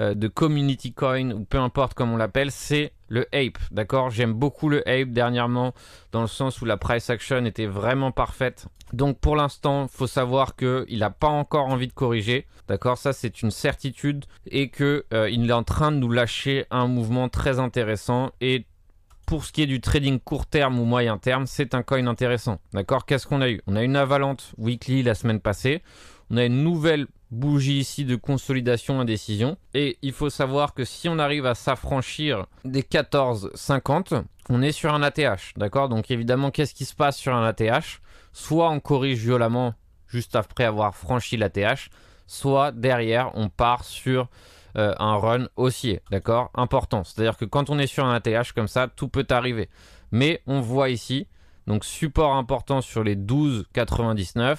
euh, 0.00 0.14
de 0.14 0.28
community 0.28 0.92
coin, 0.92 1.30
ou 1.30 1.44
peu 1.44 1.58
importe 1.58 1.94
comment 1.94 2.14
on 2.14 2.16
l'appelle, 2.16 2.50
c'est 2.50 2.92
le 3.08 3.26
Ape. 3.34 3.58
D'accord? 3.70 4.10
J'aime 4.10 4.32
beaucoup 4.32 4.68
le 4.68 4.86
Ape 4.88 5.10
dernièrement, 5.10 5.74
dans 6.12 6.22
le 6.22 6.26
sens 6.26 6.62
où 6.62 6.64
la 6.64 6.76
price 6.76 7.10
action 7.10 7.44
était 7.44 7.66
vraiment 7.66 8.12
parfaite. 8.12 8.66
Donc 8.94 9.18
pour 9.18 9.34
l'instant, 9.34 9.88
il 9.90 9.96
faut 9.96 10.06
savoir 10.06 10.54
qu'il 10.54 10.98
n'a 10.98 11.10
pas 11.10 11.28
encore 11.28 11.66
envie 11.66 11.88
de 11.88 11.92
corriger. 11.92 12.46
D'accord? 12.68 12.96
Ça, 12.96 13.12
c'est 13.12 13.42
une 13.42 13.50
certitude. 13.50 14.24
Et 14.46 14.70
qu'il 14.70 15.02
euh, 15.12 15.26
est 15.26 15.52
en 15.52 15.64
train 15.64 15.90
de 15.90 15.96
nous 15.96 16.10
lâcher 16.10 16.66
un 16.70 16.86
mouvement 16.86 17.28
très 17.28 17.58
intéressant. 17.58 18.30
Et 18.40 18.66
pour 19.26 19.44
ce 19.44 19.52
qui 19.52 19.62
est 19.62 19.66
du 19.66 19.80
trading 19.80 20.20
court 20.20 20.46
terme 20.46 20.78
ou 20.78 20.84
moyen 20.84 21.18
terme, 21.18 21.46
c'est 21.46 21.74
un 21.74 21.82
coin 21.82 22.06
intéressant. 22.06 22.60
D'accord? 22.72 23.04
Qu'est-ce 23.04 23.26
qu'on 23.26 23.40
a 23.40 23.50
eu? 23.50 23.60
On 23.66 23.74
a 23.74 23.82
une 23.82 23.96
Avalante 23.96 24.52
Weekly 24.58 25.02
la 25.02 25.14
semaine 25.14 25.40
passée. 25.40 25.82
On 26.30 26.36
a 26.36 26.44
une 26.44 26.62
nouvelle 26.62 27.06
bougie 27.32 27.78
ici 27.78 28.04
de 28.04 28.14
consolidation 28.14 29.00
indécision. 29.00 29.56
Et 29.74 29.98
il 30.02 30.12
faut 30.12 30.30
savoir 30.30 30.72
que 30.72 30.84
si 30.84 31.08
on 31.08 31.18
arrive 31.18 31.46
à 31.46 31.56
s'affranchir 31.56 32.46
des 32.64 32.82
14,50, 32.82 34.22
on 34.50 34.62
est 34.62 34.72
sur 34.72 34.94
un 34.94 35.02
ATH. 35.02 35.54
D'accord? 35.56 35.88
Donc 35.88 36.12
évidemment, 36.12 36.52
qu'est-ce 36.52 36.74
qui 36.74 36.84
se 36.84 36.94
passe 36.94 37.16
sur 37.16 37.34
un 37.34 37.44
ATH 37.44 38.00
Soit 38.34 38.68
on 38.68 38.80
corrige 38.80 39.20
violemment 39.20 39.72
juste 40.06 40.36
après 40.36 40.64
avoir 40.64 40.94
franchi 40.94 41.38
l'ATH, 41.38 41.88
soit 42.26 42.72
derrière 42.72 43.30
on 43.34 43.48
part 43.48 43.84
sur 43.84 44.28
euh, 44.76 44.92
un 44.98 45.16
run 45.16 45.46
haussier. 45.56 46.02
D'accord? 46.10 46.50
Important. 46.54 47.04
C'est-à-dire 47.04 47.38
que 47.38 47.46
quand 47.46 47.70
on 47.70 47.78
est 47.78 47.86
sur 47.86 48.04
un 48.04 48.14
ATH 48.14 48.52
comme 48.52 48.68
ça, 48.68 48.88
tout 48.88 49.08
peut 49.08 49.26
arriver. 49.30 49.70
Mais 50.10 50.42
on 50.46 50.60
voit 50.60 50.90
ici, 50.90 51.28
donc 51.66 51.84
support 51.84 52.34
important 52.34 52.82
sur 52.82 53.02
les 53.02 53.16
12,99 53.16 54.58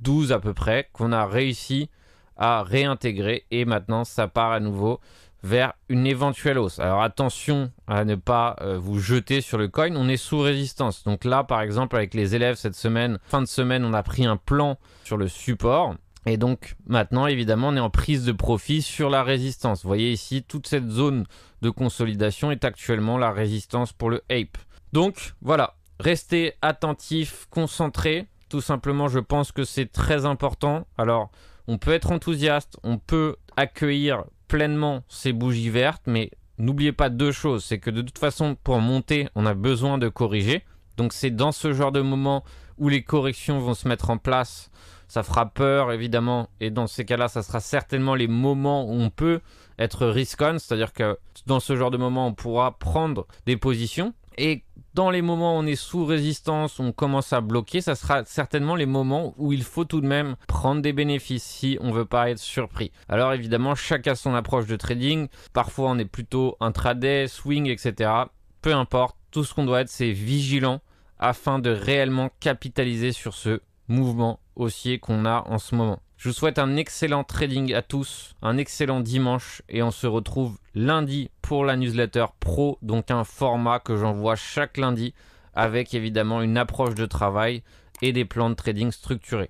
12 0.00 0.32
à 0.32 0.40
peu 0.40 0.52
près, 0.52 0.88
qu'on 0.92 1.12
a 1.12 1.26
réussi 1.26 1.90
à 2.36 2.62
réintégrer 2.62 3.46
et 3.50 3.64
maintenant 3.64 4.04
ça 4.04 4.26
part 4.26 4.52
à 4.52 4.60
nouveau 4.60 4.98
vers 5.42 5.72
une 5.88 6.06
éventuelle 6.06 6.58
hausse. 6.58 6.78
Alors 6.78 7.02
attention 7.02 7.72
à 7.86 8.04
ne 8.04 8.14
pas 8.14 8.56
euh, 8.60 8.78
vous 8.78 8.98
jeter 8.98 9.40
sur 9.40 9.58
le 9.58 9.68
coin, 9.68 9.94
on 9.96 10.08
est 10.08 10.16
sous 10.16 10.40
résistance. 10.40 11.04
Donc 11.04 11.24
là 11.24 11.44
par 11.44 11.60
exemple 11.60 11.96
avec 11.96 12.14
les 12.14 12.34
élèves 12.34 12.56
cette 12.56 12.74
semaine, 12.74 13.18
fin 13.26 13.40
de 13.40 13.46
semaine, 13.46 13.84
on 13.84 13.94
a 13.94 14.02
pris 14.02 14.26
un 14.26 14.36
plan 14.36 14.78
sur 15.04 15.16
le 15.16 15.28
support. 15.28 15.94
Et 16.26 16.36
donc 16.36 16.76
maintenant 16.86 17.26
évidemment 17.26 17.68
on 17.68 17.76
est 17.76 17.80
en 17.80 17.90
prise 17.90 18.24
de 18.24 18.32
profit 18.32 18.82
sur 18.82 19.08
la 19.08 19.22
résistance. 19.22 19.82
Vous 19.82 19.88
voyez 19.88 20.12
ici 20.12 20.42
toute 20.42 20.66
cette 20.66 20.90
zone 20.90 21.24
de 21.62 21.70
consolidation 21.70 22.50
est 22.50 22.64
actuellement 22.64 23.18
la 23.18 23.32
résistance 23.32 23.92
pour 23.92 24.10
le 24.10 24.22
ape. 24.30 24.58
Donc 24.92 25.34
voilà, 25.40 25.76
restez 25.98 26.54
attentifs, 26.62 27.46
concentrés. 27.50 28.28
Tout 28.48 28.60
simplement 28.60 29.08
je 29.08 29.20
pense 29.20 29.52
que 29.52 29.64
c'est 29.64 29.90
très 29.90 30.26
important. 30.26 30.86
Alors 30.98 31.30
on 31.66 31.78
peut 31.78 31.92
être 31.92 32.10
enthousiaste, 32.10 32.76
on 32.82 32.98
peut 32.98 33.36
accueillir 33.56 34.24
pleinement 34.50 35.04
ces 35.08 35.32
bougies 35.32 35.70
vertes, 35.70 36.02
mais 36.06 36.32
n'oubliez 36.58 36.92
pas 36.92 37.08
deux 37.08 37.30
choses. 37.30 37.64
C'est 37.64 37.78
que 37.78 37.90
de 37.90 38.02
toute 38.02 38.18
façon, 38.18 38.56
pour 38.62 38.80
monter, 38.80 39.28
on 39.36 39.46
a 39.46 39.54
besoin 39.54 39.96
de 39.96 40.08
corriger. 40.08 40.64
Donc 40.96 41.12
c'est 41.12 41.30
dans 41.30 41.52
ce 41.52 41.72
genre 41.72 41.92
de 41.92 42.00
moment 42.00 42.44
où 42.76 42.88
les 42.88 43.02
corrections 43.02 43.60
vont 43.60 43.74
se 43.74 43.86
mettre 43.86 44.10
en 44.10 44.18
place. 44.18 44.70
Ça 45.06 45.22
fera 45.22 45.46
peur, 45.46 45.92
évidemment. 45.92 46.48
Et 46.60 46.70
dans 46.70 46.88
ces 46.88 47.04
cas-là, 47.04 47.28
ça 47.28 47.42
sera 47.42 47.60
certainement 47.60 48.16
les 48.16 48.28
moments 48.28 48.84
où 48.84 48.92
on 48.92 49.10
peut 49.10 49.40
être 49.78 50.06
risk 50.06 50.40
C'est-à-dire 50.40 50.92
que 50.92 51.16
dans 51.46 51.60
ce 51.60 51.76
genre 51.76 51.92
de 51.92 51.96
moment, 51.96 52.26
on 52.26 52.34
pourra 52.34 52.78
prendre 52.78 53.26
des 53.46 53.56
positions. 53.56 54.14
Et 54.36 54.64
dans 54.94 55.10
les 55.10 55.22
moments 55.22 55.56
où 55.56 55.60
on 55.60 55.66
est 55.66 55.76
sous 55.76 56.04
résistance, 56.04 56.80
on 56.80 56.92
commence 56.92 57.32
à 57.32 57.40
bloquer, 57.40 57.80
ça 57.80 57.94
sera 57.94 58.24
certainement 58.24 58.74
les 58.74 58.86
moments 58.86 59.34
où 59.38 59.52
il 59.52 59.62
faut 59.62 59.84
tout 59.84 60.00
de 60.00 60.06
même 60.06 60.36
prendre 60.48 60.82
des 60.82 60.92
bénéfices 60.92 61.44
si 61.44 61.78
on 61.80 61.92
veut 61.92 62.04
pas 62.04 62.30
être 62.30 62.38
surpris. 62.38 62.90
Alors 63.08 63.32
évidemment, 63.32 63.74
chacun 63.74 64.14
son 64.14 64.34
approche 64.34 64.66
de 64.66 64.76
trading. 64.76 65.28
Parfois, 65.52 65.90
on 65.90 65.98
est 65.98 66.04
plutôt 66.04 66.56
intraday, 66.60 67.28
swing, 67.28 67.68
etc. 67.68 68.10
Peu 68.62 68.74
importe, 68.74 69.16
tout 69.30 69.44
ce 69.44 69.54
qu'on 69.54 69.64
doit 69.64 69.82
être, 69.82 69.88
c'est 69.88 70.10
vigilant 70.10 70.80
afin 71.18 71.58
de 71.58 71.70
réellement 71.70 72.30
capitaliser 72.40 73.12
sur 73.12 73.34
ce 73.34 73.60
mouvement 73.88 74.40
haussier 74.56 74.98
qu'on 74.98 75.24
a 75.24 75.44
en 75.46 75.58
ce 75.58 75.74
moment. 75.74 76.00
Je 76.20 76.28
vous 76.28 76.34
souhaite 76.34 76.58
un 76.58 76.76
excellent 76.76 77.24
trading 77.24 77.72
à 77.72 77.80
tous, 77.80 78.34
un 78.42 78.58
excellent 78.58 79.00
dimanche 79.00 79.62
et 79.70 79.82
on 79.82 79.90
se 79.90 80.06
retrouve 80.06 80.58
lundi 80.74 81.30
pour 81.40 81.64
la 81.64 81.78
newsletter 81.78 82.26
pro, 82.40 82.76
donc 82.82 83.10
un 83.10 83.24
format 83.24 83.80
que 83.80 83.96
j'envoie 83.96 84.36
chaque 84.36 84.76
lundi 84.76 85.14
avec 85.54 85.94
évidemment 85.94 86.42
une 86.42 86.58
approche 86.58 86.94
de 86.94 87.06
travail 87.06 87.62
et 88.02 88.12
des 88.12 88.26
plans 88.26 88.50
de 88.50 88.54
trading 88.54 88.90
structurés. 88.90 89.48